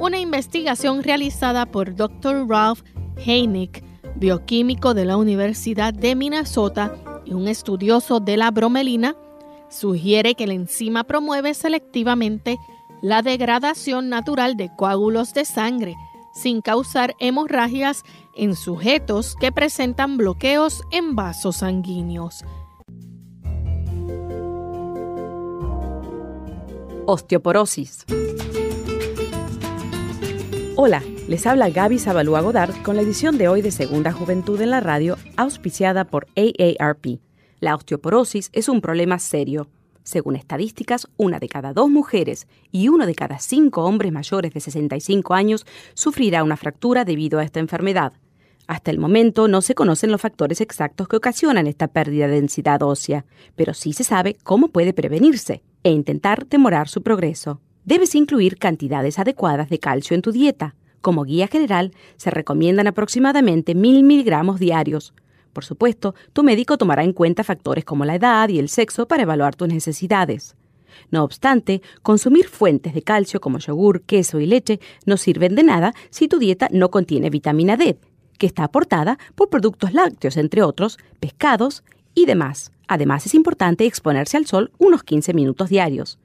[0.00, 2.48] Una investigación realizada por Dr.
[2.48, 2.82] Ralph
[3.24, 3.84] Heineck,
[4.16, 9.14] bioquímico de la Universidad de Minnesota y un estudioso de la bromelina,
[9.68, 12.58] sugiere que la enzima promueve selectivamente
[13.02, 15.94] la degradación natural de coágulos de sangre
[16.32, 18.02] sin causar hemorragias
[18.34, 22.44] en sujetos que presentan bloqueos en vasos sanguíneos.
[27.06, 28.04] Osteoporosis.
[30.76, 34.70] Hola, les habla Gaby Zabalúa Godard con la edición de hoy de Segunda Juventud en
[34.70, 37.20] la Radio, auspiciada por AARP.
[37.60, 39.68] La osteoporosis es un problema serio.
[40.02, 44.60] Según estadísticas, una de cada dos mujeres y uno de cada cinco hombres mayores de
[44.60, 48.12] 65 años sufrirá una fractura debido a esta enfermedad.
[48.66, 52.82] Hasta el momento no se conocen los factores exactos que ocasionan esta pérdida de densidad
[52.82, 53.24] ósea,
[53.56, 57.60] pero sí se sabe cómo puede prevenirse e intentar demorar su progreso.
[57.84, 60.76] Debes incluir cantidades adecuadas de calcio en tu dieta.
[61.00, 65.14] Como guía general, se recomiendan aproximadamente 1000 miligramos diarios.
[65.52, 69.22] Por supuesto, tu médico tomará en cuenta factores como la edad y el sexo para
[69.22, 70.56] evaluar tus necesidades.
[71.10, 75.94] No obstante, consumir fuentes de calcio como yogur, queso y leche no sirven de nada
[76.10, 77.98] si tu dieta no contiene vitamina D,
[78.38, 81.82] que está aportada por productos lácteos, entre otros, pescados
[82.14, 82.72] y demás.
[82.88, 86.18] Además, es importante exponerse al sol unos 15 minutos diarios.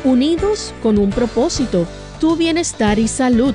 [0.05, 1.87] Unidos con un propósito,
[2.21, 3.55] tu bienestar y salud.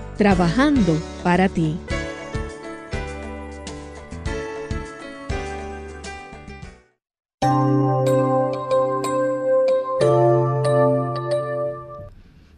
[0.21, 1.77] trabajando para ti.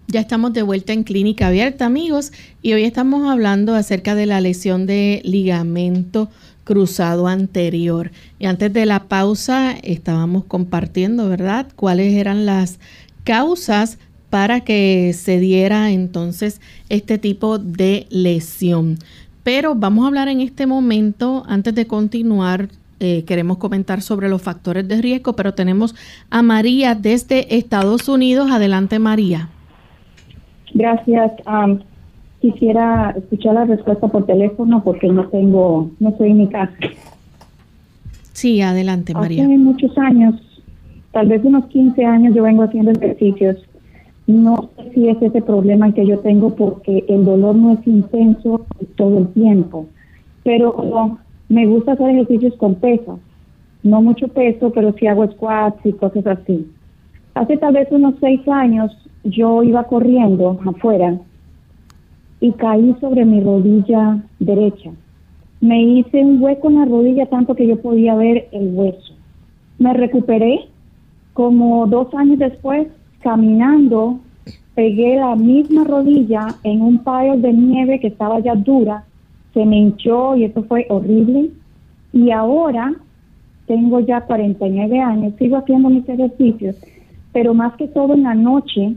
[0.07, 4.41] Ya estamos de vuelta en clínica abierta, amigos, y hoy estamos hablando acerca de la
[4.41, 6.29] lesión de ligamento
[6.65, 8.11] cruzado anterior.
[8.39, 12.79] Y antes de la pausa estábamos compartiendo, ¿verdad?, cuáles eran las
[13.23, 13.99] causas
[14.33, 16.59] para que se diera entonces
[16.89, 18.95] este tipo de lesión.
[19.43, 22.69] Pero vamos a hablar en este momento, antes de continuar,
[22.99, 25.93] eh, queremos comentar sobre los factores de riesgo, pero tenemos
[26.31, 28.49] a María desde Estados Unidos.
[28.49, 29.49] Adelante, María.
[30.73, 31.33] Gracias.
[32.41, 36.73] quisiera escuchar la respuesta por teléfono porque no tengo, no estoy en mi casa.
[38.31, 39.43] Sí, adelante, María.
[39.43, 40.41] Hace muchos años,
[41.11, 43.57] tal vez unos 15 años, yo vengo haciendo ejercicios.
[44.27, 48.65] No sé si es ese problema que yo tengo porque el dolor no es intenso
[48.95, 49.87] todo el tiempo,
[50.43, 51.19] pero
[51.49, 53.19] me gusta hacer ejercicios con peso.
[53.83, 56.71] No mucho peso, pero sí hago squats y cosas así.
[57.35, 58.91] Hace tal vez unos seis años
[59.23, 61.17] yo iba corriendo afuera
[62.39, 64.91] y caí sobre mi rodilla derecha.
[65.59, 69.13] Me hice un hueco en la rodilla tanto que yo podía ver el hueso.
[69.79, 70.67] Me recuperé
[71.33, 72.87] como dos años después,
[73.23, 74.19] caminando,
[74.75, 79.05] pegué la misma rodilla en un pile de nieve que estaba ya dura,
[79.53, 81.51] se me hinchó y eso fue horrible.
[82.11, 82.93] Y ahora
[83.65, 86.75] tengo ya 49 años, sigo haciendo mis ejercicios,
[87.31, 88.95] pero más que todo en la noche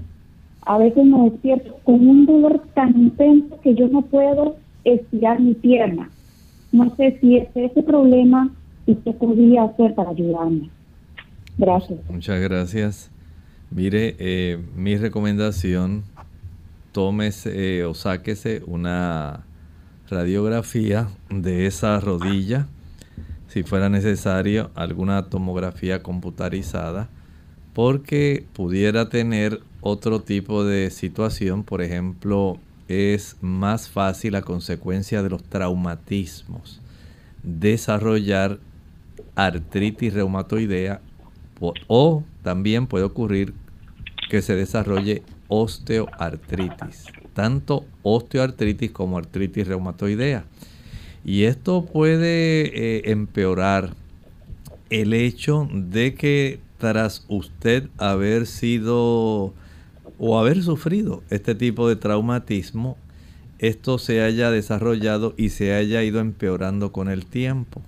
[0.62, 5.54] a veces me despierto con un dolor tan intenso que yo no puedo estirar mi
[5.54, 6.10] pierna.
[6.72, 8.50] No sé si es ese problema
[8.86, 10.68] y qué podría hacer para ayudarme.
[11.56, 12.00] Gracias.
[12.10, 13.15] Muchas gracias.
[13.70, 16.04] Mire, eh, mi recomendación,
[16.92, 19.44] tómese eh, o sáquese una
[20.08, 22.68] radiografía de esa rodilla,
[23.48, 27.08] si fuera necesario alguna tomografía computarizada,
[27.74, 32.58] porque pudiera tener otro tipo de situación, por ejemplo,
[32.88, 36.80] es más fácil a consecuencia de los traumatismos
[37.46, 38.58] desarrollar
[39.36, 41.00] artritis reumatoidea
[41.60, 43.54] o también puede ocurrir
[44.28, 47.04] que se desarrolle osteoartritis,
[47.34, 50.44] tanto osteoartritis como artritis reumatoidea.
[51.24, 53.94] Y esto puede eh, empeorar
[54.90, 59.54] el hecho de que tras usted haber sido
[60.18, 62.96] o haber sufrido este tipo de traumatismo,
[63.58, 67.82] esto se haya desarrollado y se haya ido empeorando con el tiempo.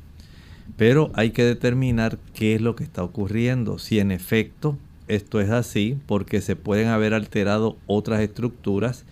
[0.77, 4.77] Pero hay que determinar qué es lo que está ocurriendo, si en efecto
[5.09, 9.05] esto es así, porque se pueden haber alterado otras estructuras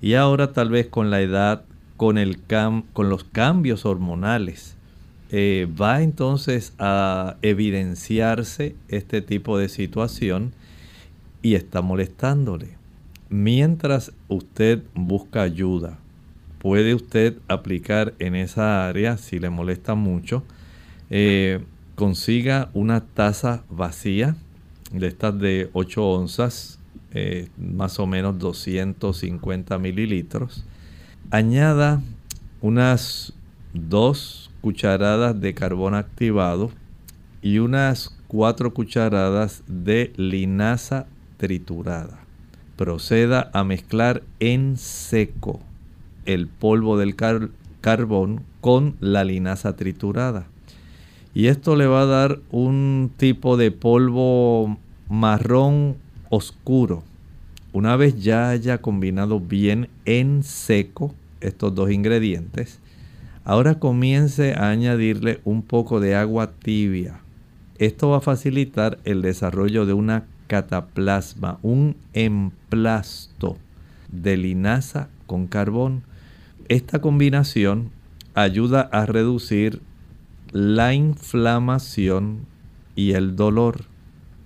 [0.00, 1.64] y ahora tal vez con la edad,
[1.96, 2.38] con, el
[2.92, 4.76] con los cambios hormonales,
[5.30, 10.52] eh, va entonces a evidenciarse este tipo de situación
[11.40, 12.76] y está molestándole.
[13.30, 15.98] Mientras usted busca ayuda,
[16.58, 20.42] puede usted aplicar en esa área, si le molesta mucho,
[21.14, 21.62] eh,
[21.94, 24.34] consiga una taza vacía
[24.92, 26.80] de estas de 8 onzas,
[27.12, 30.64] eh, más o menos 250 mililitros.
[31.30, 32.02] Añada
[32.62, 33.34] unas
[33.74, 36.70] dos cucharadas de carbón activado
[37.42, 41.06] y unas cuatro cucharadas de linaza
[41.36, 42.20] triturada.
[42.76, 45.60] Proceda a mezclar en seco
[46.24, 47.16] el polvo del
[47.82, 50.46] carbón con la linaza triturada.
[51.34, 54.76] Y esto le va a dar un tipo de polvo
[55.08, 55.96] marrón
[56.28, 57.02] oscuro.
[57.72, 62.80] Una vez ya haya combinado bien en seco estos dos ingredientes,
[63.44, 67.20] ahora comience a añadirle un poco de agua tibia.
[67.78, 73.56] Esto va a facilitar el desarrollo de una cataplasma, un emplasto
[74.10, 76.02] de linaza con carbón.
[76.68, 77.90] Esta combinación
[78.34, 79.80] ayuda a reducir
[80.52, 82.40] la inflamación
[82.94, 83.86] y el dolor.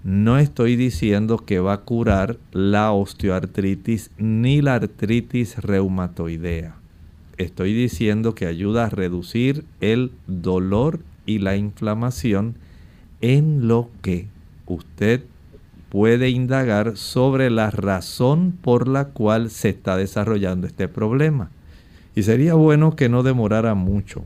[0.04, 6.76] No estoy diciendo que va a curar la osteoartritis ni la artritis reumatoidea.
[7.38, 12.54] Estoy diciendo que ayuda a reducir el dolor y la inflamación
[13.20, 14.28] en lo que
[14.66, 15.24] usted
[15.88, 21.50] puede indagar sobre la razón por la cual se está desarrollando este problema.
[22.14, 24.24] Y sería bueno que no demorara mucho.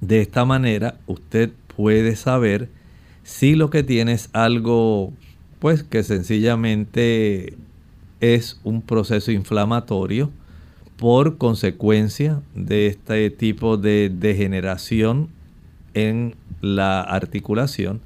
[0.00, 2.68] De esta manera usted puede saber
[3.22, 5.12] si lo que tiene es algo,
[5.58, 7.54] pues que sencillamente
[8.20, 10.30] es un proceso inflamatorio
[10.96, 15.28] por consecuencia de este tipo de degeneración
[15.94, 18.00] en la articulación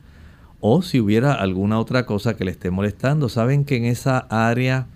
[0.60, 3.28] o si hubiera alguna otra cosa que le esté molestando.
[3.28, 4.86] Saben que en esa área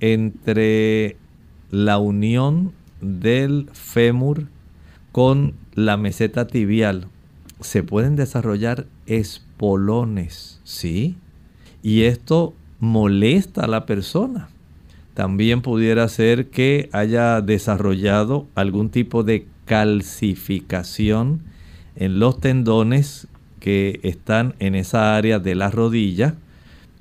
[0.00, 1.16] entre
[1.70, 4.46] la unión del fémur
[5.12, 7.06] con la meseta tibial
[7.60, 11.16] se pueden desarrollar espolones, ¿sí?
[11.82, 14.48] Y esto molesta a la persona.
[15.14, 21.42] También pudiera ser que haya desarrollado algún tipo de calcificación
[21.96, 23.28] en los tendones
[23.60, 26.34] que están en esa área de la rodilla.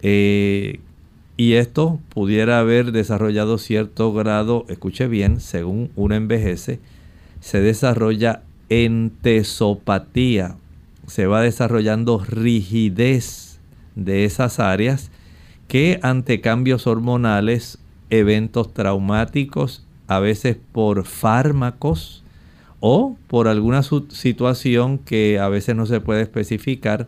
[0.01, 0.79] Eh,
[1.35, 6.79] y esto pudiera haber desarrollado cierto grado, escuche bien, según uno envejece,
[7.39, 10.55] se desarrolla entesopatía,
[11.07, 13.59] se va desarrollando rigidez
[13.95, 15.11] de esas áreas
[15.67, 22.23] que ante cambios hormonales, eventos traumáticos, a veces por fármacos
[22.79, 27.07] o por alguna situación que a veces no se puede especificar,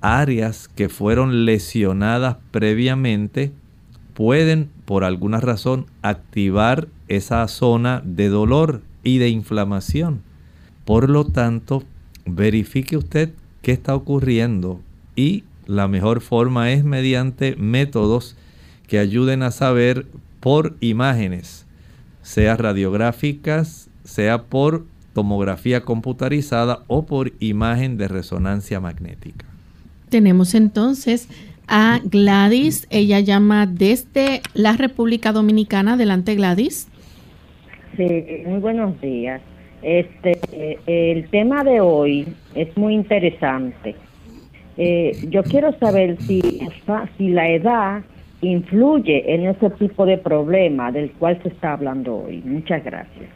[0.00, 3.52] áreas que fueron lesionadas previamente
[4.14, 10.22] pueden por alguna razón activar esa zona de dolor y de inflamación.
[10.84, 11.82] Por lo tanto,
[12.26, 13.30] verifique usted
[13.62, 14.80] qué está ocurriendo
[15.16, 18.36] y la mejor forma es mediante métodos
[18.86, 20.06] que ayuden a saber
[20.40, 21.66] por imágenes,
[22.22, 29.46] sea radiográficas, sea por tomografía computarizada o por imagen de resonancia magnética.
[30.10, 31.28] Tenemos entonces
[31.66, 32.86] a Gladys.
[32.90, 35.94] Ella llama desde la República Dominicana.
[35.94, 36.88] Adelante, Gladys.
[37.96, 39.40] Sí, muy buenos días.
[39.84, 43.94] Este, el tema de hoy es muy interesante.
[44.76, 46.40] Eh, yo quiero saber si,
[47.18, 48.02] si la edad
[48.40, 52.42] influye en ese tipo de problema del cual se está hablando hoy.
[52.44, 53.28] Muchas gracias.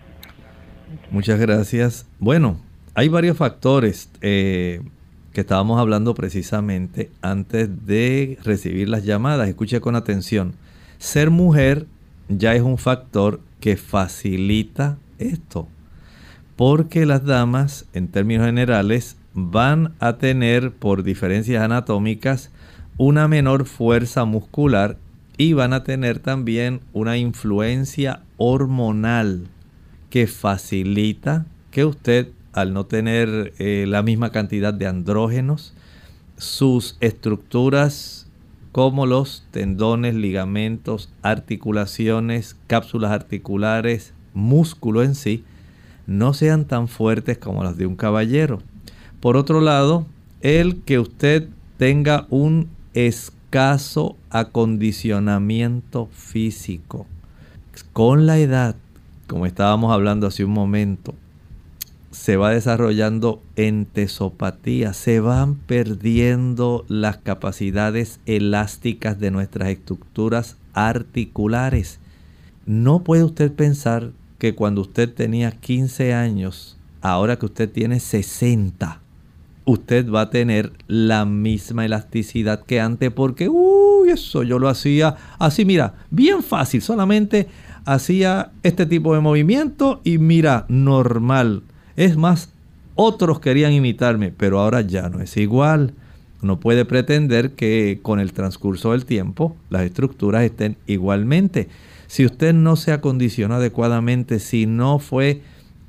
[1.10, 2.08] Muchas gracias.
[2.18, 2.58] Bueno,
[2.94, 4.10] hay varios factores.
[4.22, 4.80] Eh,
[5.38, 9.48] que estábamos hablando precisamente antes de recibir las llamadas.
[9.48, 10.54] Escuche con atención.
[10.98, 11.86] Ser mujer
[12.28, 15.68] ya es un factor que facilita esto.
[16.58, 22.50] Porque las damas, en términos generales, van a tener por diferencias anatómicas
[22.96, 24.96] una menor fuerza muscular
[25.36, 29.46] y van a tener también una influencia hormonal
[30.10, 35.74] que facilita que usted al no tener eh, la misma cantidad de andrógenos,
[36.38, 38.26] sus estructuras
[38.72, 45.44] como los tendones, ligamentos, articulaciones, cápsulas articulares, músculo en sí,
[46.08, 48.60] no sean tan fuertes como las de un caballero.
[49.20, 50.06] Por otro lado,
[50.40, 57.06] el que usted tenga un escaso acondicionamiento físico.
[57.92, 58.74] Con la edad,
[59.26, 61.14] como estábamos hablando hace un momento,
[62.10, 72.00] se va desarrollando entesopatía, se van perdiendo las capacidades elásticas de nuestras estructuras articulares.
[72.64, 79.00] No puede usted pensar que cuando usted tenía 15 años, ahora que usted tiene 60,
[79.64, 85.16] usted va a tener la misma elasticidad que antes porque, uy, eso yo lo hacía
[85.38, 87.48] así, mira, bien fácil, solamente
[87.84, 91.62] hacía este tipo de movimiento y mira, normal
[91.98, 92.50] es más,
[92.94, 95.94] otros querían imitarme, pero ahora ya no es igual.
[96.42, 101.68] No puede pretender que con el transcurso del tiempo las estructuras estén igualmente.
[102.08, 105.42] Si usted no se acondiciona adecuadamente, si no fue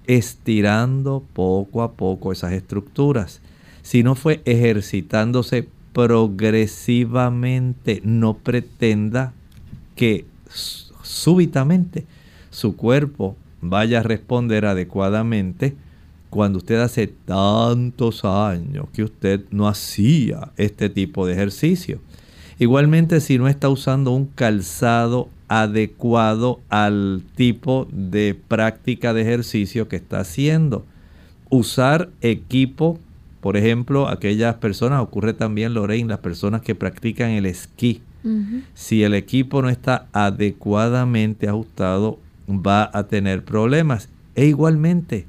[0.06, 3.40] estirando poco a poco esas estructuras,
[3.82, 9.32] si no fue ejercitándose progresivamente, no pretenda
[9.96, 10.26] que
[11.02, 12.06] súbitamente
[12.50, 15.78] su cuerpo vaya a responder adecuadamente
[16.30, 22.02] cuando usted hace tantos años que usted no hacía este tipo de ejercicio.
[22.60, 29.98] Igualmente si no está usando un calzado adecuado al tipo de práctica de ejercicio que
[29.98, 30.86] está haciendo.
[31.50, 33.00] Usar equipo,
[33.42, 38.02] por ejemplo, aquellas personas, ocurre también Lorraine, las personas que practican el esquí.
[38.74, 44.10] Si el equipo no está adecuadamente ajustado, va a tener problemas.
[44.36, 45.26] E igualmente,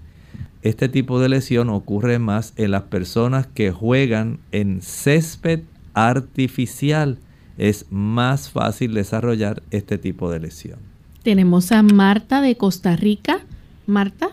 [0.63, 5.61] este tipo de lesión ocurre más en las personas que juegan en césped
[5.95, 7.19] artificial.
[7.61, 10.79] Es más fácil desarrollar este tipo de lesión.
[11.23, 13.41] Tenemos a Marta de Costa Rica.
[13.87, 14.31] Marta.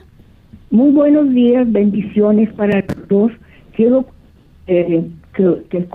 [0.72, 3.34] Muy buenos días, bendiciones para todos.
[3.76, 4.06] Quiero
[4.68, 5.88] eh, que, el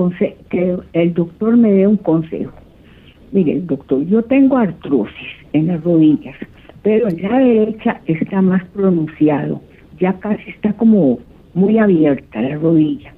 [0.51, 2.53] que el doctor me dé un consejo.
[3.33, 6.37] Mire, doctor, yo tengo artrosis en las rodillas,
[6.83, 9.63] pero en la derecha está más pronunciado
[10.03, 11.21] ya casi está como
[11.55, 13.15] muy abierta la rodilla.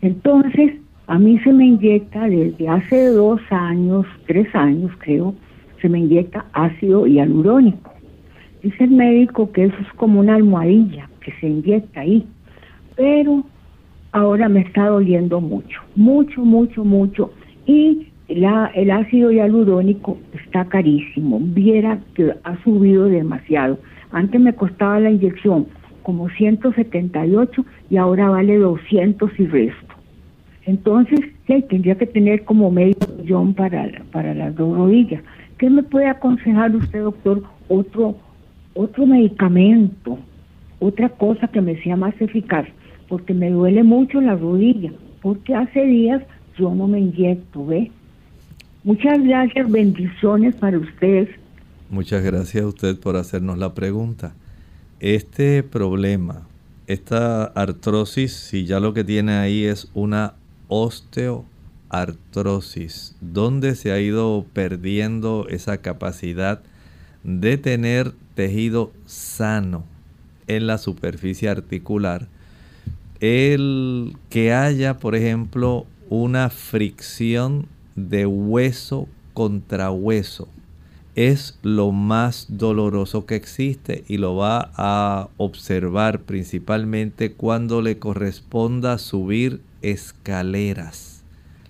[0.00, 0.74] Entonces,
[1.12, 5.34] a mí se me inyecta desde hace dos años, tres años creo,
[5.82, 7.92] se me inyecta ácido hialurónico.
[8.62, 12.26] Dice el médico que eso es como una almohadilla que se inyecta ahí,
[12.96, 13.44] pero
[14.12, 17.30] ahora me está doliendo mucho, mucho, mucho, mucho.
[17.66, 21.40] Y el ácido hialurónico está carísimo.
[21.42, 23.78] Viera que ha subido demasiado.
[24.12, 25.66] Antes me costaba la inyección
[26.04, 29.91] como 178 y ahora vale 200 y resto.
[30.66, 35.22] Entonces, sí, tendría que tener como medio millón para, para las dos rodillas.
[35.58, 37.42] ¿Qué me puede aconsejar usted, doctor?
[37.68, 38.16] Otro,
[38.74, 40.18] otro medicamento,
[40.78, 42.66] otra cosa que me sea más eficaz,
[43.08, 46.22] porque me duele mucho la rodilla, porque hace días
[46.58, 47.90] yo no me inyecto, ¿ve?
[48.84, 51.28] Muchas gracias, bendiciones para ustedes.
[51.90, 54.34] Muchas gracias a usted por hacernos la pregunta.
[54.98, 56.42] Este problema,
[56.86, 60.34] esta artrosis, si ya lo que tiene ahí es una
[60.72, 66.62] osteoartrosis, donde se ha ido perdiendo esa capacidad
[67.24, 69.84] de tener tejido sano
[70.46, 72.26] en la superficie articular,
[73.20, 80.48] el que haya, por ejemplo, una fricción de hueso contra hueso
[81.14, 88.96] es lo más doloroso que existe y lo va a observar principalmente cuando le corresponda
[88.96, 91.22] subir escaleras.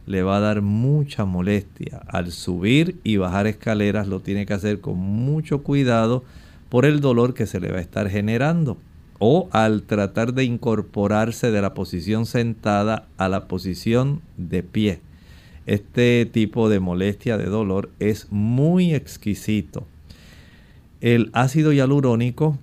[0.06, 2.02] Le va a dar mucha molestia.
[2.08, 6.24] Al subir y bajar escaleras lo tiene que hacer con mucho cuidado
[6.68, 8.76] por el dolor que se le va a estar generando.
[9.18, 15.00] O al tratar de incorporarse de la posición sentada a la posición de pie
[15.66, 19.86] este tipo de molestia, de dolor, es muy exquisito.
[21.00, 22.58] El ácido hialurónico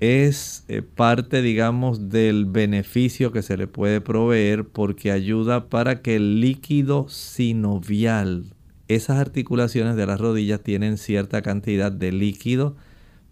[0.00, 6.16] es eh, parte, digamos, del beneficio que se le puede proveer porque ayuda para que
[6.16, 8.54] el líquido sinovial,
[8.86, 12.76] esas articulaciones de las rodillas tienen cierta cantidad de líquido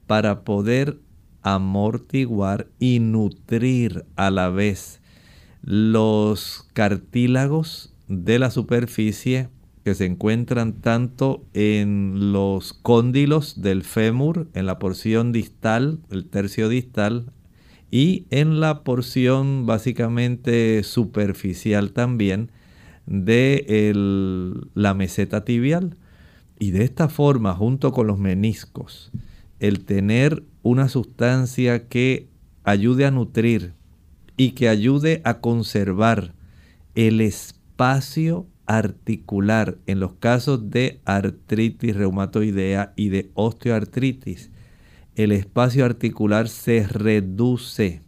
[0.06, 0.98] para poder
[1.42, 5.00] amortiguar y nutrir a la vez
[5.62, 9.48] los cartílagos de la superficie
[9.86, 16.68] que se encuentran tanto en los cóndilos del fémur, en la porción distal, el tercio
[16.68, 17.30] distal,
[17.88, 22.50] y en la porción básicamente superficial también
[23.06, 23.92] de
[24.74, 25.96] la meseta tibial.
[26.58, 29.12] Y de esta forma, junto con los meniscos,
[29.60, 32.26] el tener una sustancia que
[32.64, 33.74] ayude a nutrir
[34.36, 36.34] y que ayude a conservar
[36.96, 44.50] el espacio articular en los casos de artritis reumatoidea y de osteoartritis.
[45.14, 48.02] El espacio articular se reduce.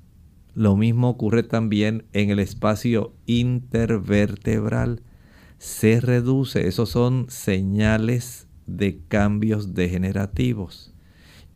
[0.54, 5.02] Lo mismo ocurre también en el espacio intervertebral.
[5.59, 6.68] Se reduce.
[6.68, 10.92] Esos son señales de cambios degenerativos.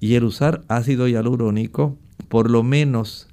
[0.00, 1.98] Y el usar ácido hialurónico
[2.28, 3.28] por lo menos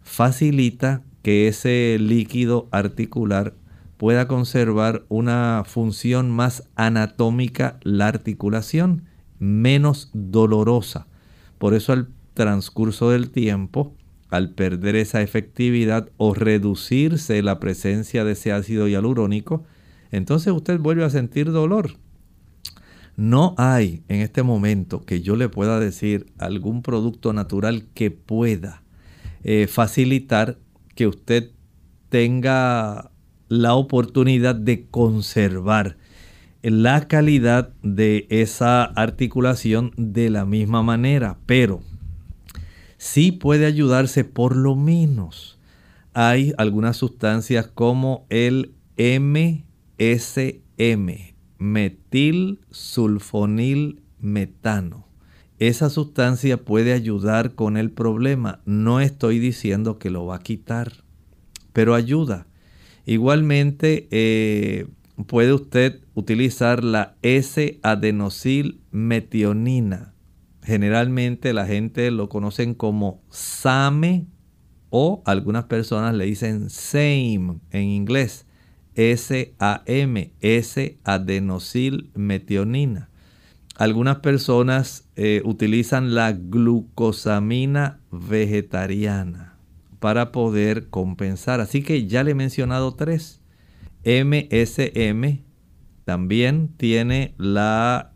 [0.00, 3.54] facilita que ese líquido articular
[3.96, 9.04] pueda conservar una función más anatómica la articulación,
[9.38, 11.06] menos dolorosa.
[11.58, 13.94] Por eso al transcurso del tiempo,
[14.30, 19.64] al perder esa efectividad o reducirse la presencia de ese ácido hialurónico,
[20.10, 21.96] entonces usted vuelve a sentir dolor.
[23.16, 28.82] No hay en este momento que yo le pueda decir algún producto natural que pueda
[29.44, 30.58] eh, facilitar
[30.96, 31.50] que usted
[32.08, 33.12] tenga
[33.48, 35.96] la oportunidad de conservar
[36.62, 41.82] la calidad de esa articulación de la misma manera, pero
[42.96, 45.58] sí puede ayudarse por lo menos.
[46.14, 49.64] Hay algunas sustancias como el MSM,
[51.58, 55.06] metil sulfonil metano.
[55.58, 58.60] Esa sustancia puede ayudar con el problema.
[58.64, 61.04] No estoy diciendo que lo va a quitar,
[61.74, 62.46] pero ayuda.
[63.06, 64.86] Igualmente, eh,
[65.26, 70.14] puede usted utilizar la S-adenosil metionina.
[70.62, 74.26] Generalmente la gente lo conocen como SAME
[74.88, 78.46] o algunas personas le dicen SAME en inglés.
[78.94, 83.10] S-A-M, S-adenosil metionina.
[83.76, 89.53] Algunas personas eh, utilizan la glucosamina vegetariana
[90.04, 91.62] para poder compensar.
[91.62, 93.40] Así que ya le he mencionado tres.
[94.04, 95.40] MSM
[96.04, 98.12] también tiene la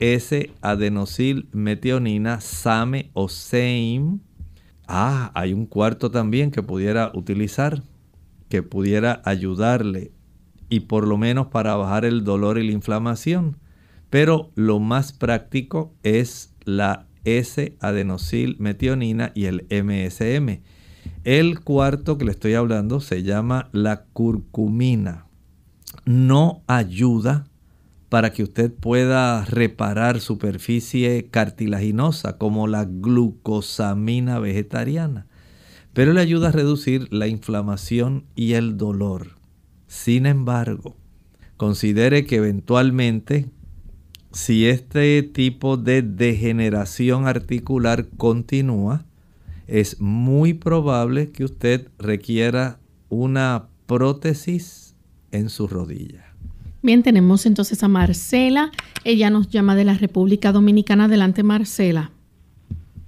[0.00, 4.18] S-adenosil metionina, SAME o SAME.
[4.88, 7.84] Ah, hay un cuarto también que pudiera utilizar,
[8.48, 10.10] que pudiera ayudarle
[10.68, 13.56] y por lo menos para bajar el dolor y la inflamación.
[14.10, 20.79] Pero lo más práctico es la S-adenosilmetionina y el MSM.
[21.24, 25.26] El cuarto que le estoy hablando se llama la curcumina.
[26.06, 27.46] No ayuda
[28.08, 35.26] para que usted pueda reparar superficie cartilaginosa como la glucosamina vegetariana,
[35.92, 39.36] pero le ayuda a reducir la inflamación y el dolor.
[39.88, 40.96] Sin embargo,
[41.58, 43.50] considere que eventualmente
[44.32, 49.04] si este tipo de degeneración articular continúa,
[49.70, 54.96] es muy probable que usted requiera una prótesis
[55.30, 56.24] en su rodilla.
[56.82, 58.72] Bien, tenemos entonces a Marcela.
[59.04, 61.04] Ella nos llama de la República Dominicana.
[61.04, 62.10] Adelante, Marcela.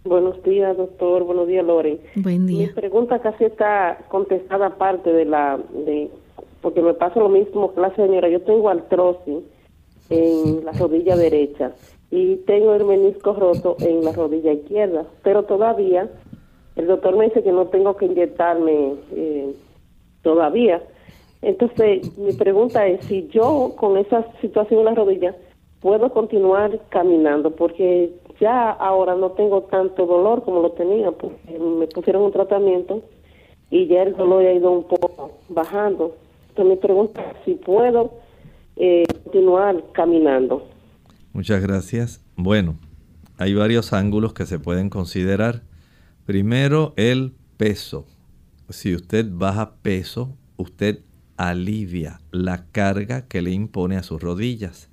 [0.05, 1.25] Buenos días, doctor.
[1.25, 1.99] Buenos días, Loren.
[2.15, 2.69] Buen día.
[2.69, 5.59] Mi pregunta casi está contestada aparte de la...
[5.87, 6.11] de
[6.61, 8.29] porque me pasa lo mismo que la señora.
[8.29, 9.43] Yo tengo artrosis
[10.11, 11.73] en la rodilla derecha
[12.13, 16.09] y tengo el menisco roto en la rodilla izquierda, pero todavía
[16.77, 19.55] el doctor me dice que no tengo que inyectarme eh,
[20.23, 20.83] todavía.
[21.43, 25.35] Entonces, mi pregunta es si yo con esa situación en la rodilla
[25.81, 31.87] puedo continuar caminando, porque ya ahora no tengo tanto dolor como lo tenía, porque me
[31.89, 33.03] pusieron un tratamiento
[33.71, 36.17] y ya el dolor ha ido un poco bajando.
[36.51, 38.13] Entonces, mi pregunta es si puedo
[38.77, 40.67] eh, continuar caminando.
[41.33, 42.25] Muchas gracias.
[42.37, 42.77] Bueno,
[43.39, 45.63] hay varios ángulos que se pueden considerar.
[46.27, 48.07] Primero, el peso.
[48.69, 51.01] Si usted baja peso, usted
[51.37, 54.89] alivia la carga que le impone a sus rodillas.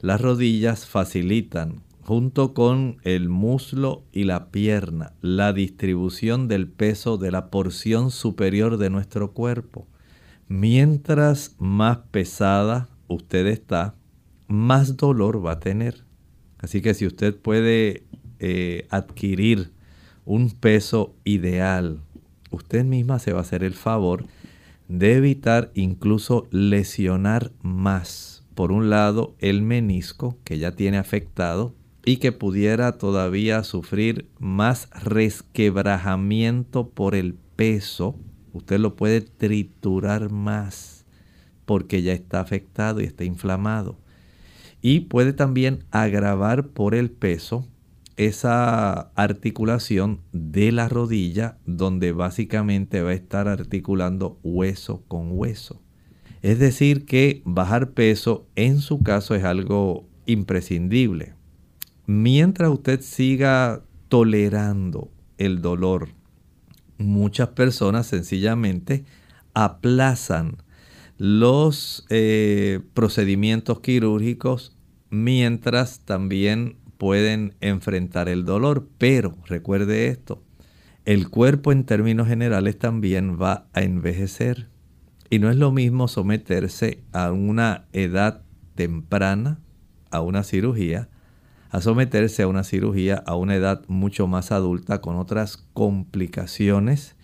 [0.00, 7.32] Las rodillas facilitan, junto con el muslo y la pierna, la distribución del peso de
[7.32, 9.88] la porción superior de nuestro cuerpo.
[10.46, 13.96] Mientras más pesada usted está,
[14.46, 16.04] más dolor va a tener.
[16.58, 18.04] Así que si usted puede
[18.38, 19.72] eh, adquirir
[20.24, 22.00] un peso ideal,
[22.50, 24.26] usted misma se va a hacer el favor
[24.88, 32.16] de evitar incluso lesionar más, por un lado, el menisco que ya tiene afectado y
[32.16, 38.16] que pudiera todavía sufrir más resquebrajamiento por el peso,
[38.52, 41.04] usted lo puede triturar más
[41.66, 43.96] porque ya está afectado y está inflamado.
[44.82, 47.68] Y puede también agravar por el peso
[48.16, 55.82] esa articulación de la rodilla donde básicamente va a estar articulando hueso con hueso.
[56.42, 61.34] Es decir, que bajar peso en su caso es algo imprescindible.
[62.06, 66.08] Mientras usted siga tolerando el dolor,
[66.98, 69.04] muchas personas sencillamente
[69.54, 70.56] aplazan
[71.18, 74.76] los eh, procedimientos quirúrgicos
[75.10, 78.86] mientras también pueden enfrentar el dolor.
[78.98, 80.42] Pero recuerde esto,
[81.06, 84.68] el cuerpo en términos generales también va a envejecer.
[85.30, 88.42] Y no es lo mismo someterse a una edad
[88.74, 89.60] temprana,
[90.10, 91.08] a una cirugía,
[91.70, 97.16] a someterse a una cirugía a una edad mucho más adulta con otras complicaciones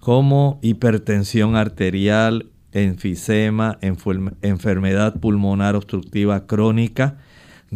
[0.00, 7.16] como hipertensión arterial, enfisema, enfermedad pulmonar obstructiva crónica,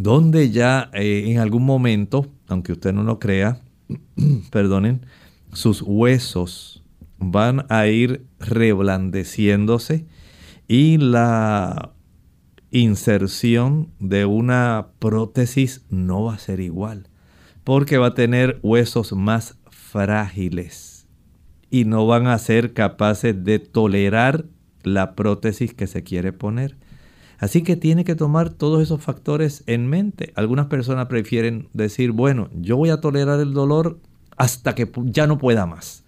[0.03, 3.61] donde ya eh, en algún momento, aunque usted no lo crea,
[4.51, 5.05] perdonen,
[5.51, 6.83] sus huesos
[7.17, 10.05] van a ir reblandeciéndose
[10.67, 11.91] y la
[12.71, 17.09] inserción de una prótesis no va a ser igual,
[17.63, 21.07] porque va a tener huesos más frágiles
[21.69, 24.45] y no van a ser capaces de tolerar
[24.83, 26.77] la prótesis que se quiere poner.
[27.39, 30.33] Así que tiene que tomar todos esos factores en mente.
[30.35, 33.97] Algunas personas prefieren decir, bueno, yo voy a tolerar el dolor
[34.35, 36.03] hasta que ya no pueda más.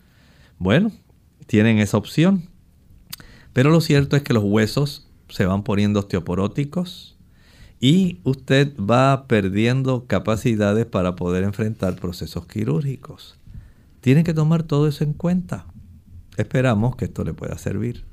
[0.60, 0.92] Bueno,
[1.48, 2.50] tienen esa opción.
[3.54, 7.18] Pero lo cierto es que los huesos se van poniendo osteoporóticos
[7.80, 13.38] y usted va perdiendo capacidades para poder enfrentar procesos quirúrgicos.
[14.02, 15.66] Tiene que tomar todo eso en cuenta.
[16.36, 18.11] Esperamos que esto le pueda servir.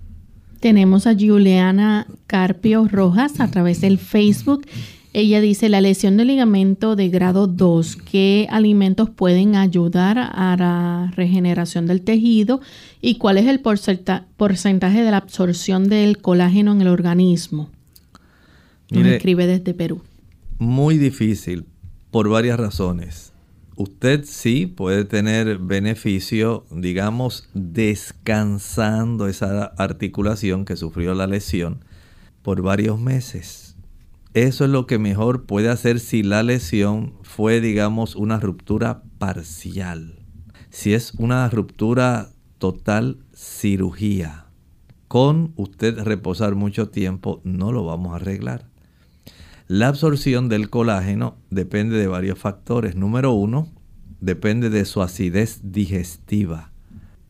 [0.61, 4.67] Tenemos a Juliana Carpio Rojas a través del Facebook.
[5.13, 11.13] Ella dice, la lesión del ligamento de grado 2, ¿qué alimentos pueden ayudar a la
[11.17, 12.61] regeneración del tejido
[13.01, 17.71] y cuál es el porcentaje de la absorción del colágeno en el organismo?
[18.91, 20.03] Nos escribe desde Perú.
[20.59, 21.67] Muy difícil
[22.11, 23.33] por varias razones
[23.79, 31.85] usted sí puede tener beneficio, digamos, descansando esa articulación que sufrió la lesión
[32.43, 33.77] por varios meses.
[34.35, 40.19] eso es lo que mejor puede hacer si la lesión fue, digamos, una ruptura parcial.
[40.71, 44.47] Si es una ruptura total, cirugía.
[45.07, 48.68] Con usted reposar mucho tiempo no lo vamos a arreglar.
[49.69, 52.97] La absorción del colágeno depende de varios factores.
[52.97, 53.71] Número uno,
[54.19, 56.73] depende de su acidez digestiva.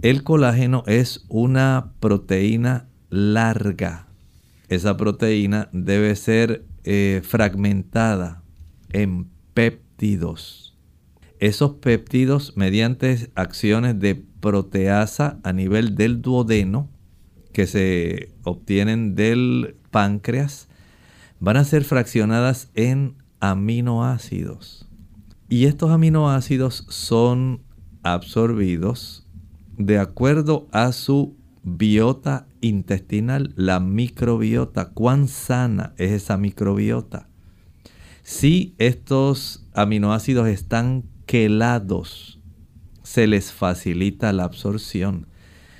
[0.02, 4.06] El colágeno es una proteína larga.
[4.68, 8.44] Esa proteína debe ser eh, fragmentada
[8.92, 10.78] en péptidos.
[11.40, 16.88] Esos péptidos, mediante acciones de proteasa a nivel del duodeno,
[17.52, 20.67] que se obtienen del páncreas,
[21.40, 24.88] van a ser fraccionadas en aminoácidos.
[25.48, 27.62] Y estos aminoácidos son
[28.02, 29.26] absorbidos
[29.76, 34.90] de acuerdo a su biota intestinal, la microbiota.
[34.90, 37.28] ¿Cuán sana es esa microbiota?
[38.22, 42.40] Si estos aminoácidos están quelados,
[43.02, 45.28] se les facilita la absorción.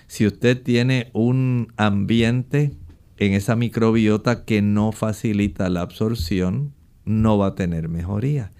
[0.07, 2.78] Si usted tiene un ambiente
[3.19, 6.73] en esa microbiota que no facilita la absorción,
[7.05, 8.53] no va a tener mejoría.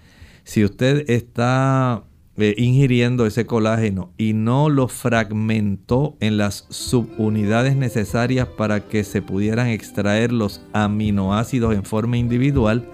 [0.43, 2.03] Si usted está
[2.37, 9.21] eh, ingiriendo ese colágeno y no lo fragmentó en las subunidades necesarias para que se
[9.21, 12.87] pudieran extraer los aminoácidos en forma individual,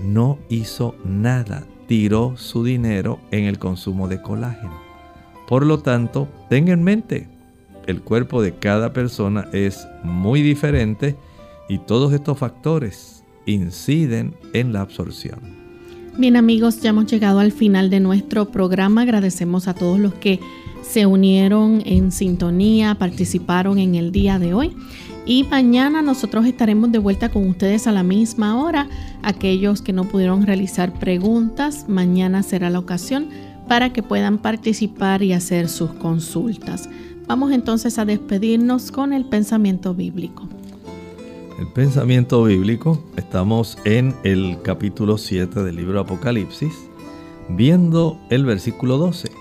[0.00, 4.78] no hizo nada, tiró su dinero en el consumo de colágeno.
[5.48, 7.28] Por lo tanto, tenga en mente,
[7.86, 11.16] el cuerpo de cada persona es muy diferente
[11.68, 15.40] y todos estos factores inciden en la absorción.
[16.18, 19.02] Bien amigos, ya hemos llegado al final de nuestro programa.
[19.02, 20.40] Agradecemos a todos los que
[20.82, 24.74] se unieron en sintonía, participaron en el día de hoy.
[25.26, 28.88] Y mañana nosotros estaremos de vuelta con ustedes a la misma hora.
[29.22, 33.28] Aquellos que no pudieron realizar preguntas, mañana será la ocasión
[33.68, 36.88] para que puedan participar y hacer sus consultas.
[37.28, 40.48] Vamos entonces a despedirnos con el pensamiento bíblico.
[41.58, 46.72] El pensamiento bíblico, estamos en el capítulo 7 del libro Apocalipsis,
[47.48, 49.32] viendo el versículo 12.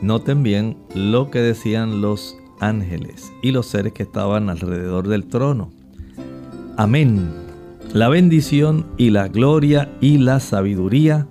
[0.00, 5.70] Noten bien lo que decían los ángeles y los seres que estaban alrededor del trono.
[6.78, 7.30] Amén.
[7.92, 11.26] La bendición y la gloria y la sabiduría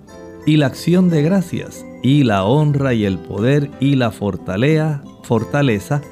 [0.46, 6.02] y la acción de gracias y la honra y el poder y la fortaleza, fortaleza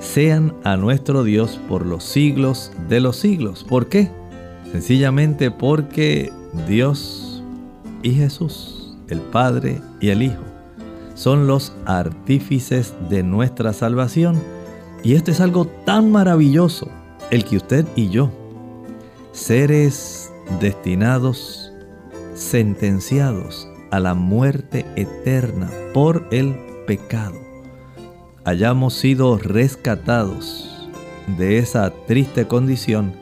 [0.00, 3.64] sean a nuestro Dios por los siglos de los siglos.
[3.64, 4.10] ¿Por qué?
[4.70, 6.32] Sencillamente porque
[6.66, 7.42] Dios
[8.02, 10.42] y Jesús, el Padre y el Hijo,
[11.14, 14.40] son los artífices de nuestra salvación.
[15.02, 16.88] Y esto es algo tan maravilloso,
[17.30, 18.30] el que usted y yo,
[19.32, 21.72] seres destinados,
[22.34, 26.54] sentenciados a la muerte eterna por el
[26.86, 27.38] pecado,
[28.44, 30.88] hayamos sido rescatados
[31.38, 33.12] de esa triste condición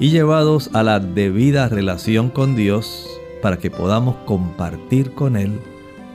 [0.00, 3.06] y llevados a la debida relación con Dios
[3.42, 5.60] para que podamos compartir con Él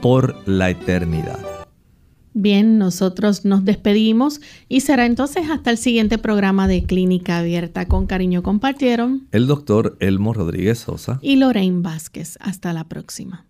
[0.02, 1.38] por la eternidad.
[2.32, 7.86] Bien, nosotros nos despedimos y será entonces hasta el siguiente programa de Clínica Abierta.
[7.86, 12.38] Con cariño compartieron el doctor Elmo Rodríguez Sosa y Lorraine Vázquez.
[12.40, 13.49] Hasta la próxima.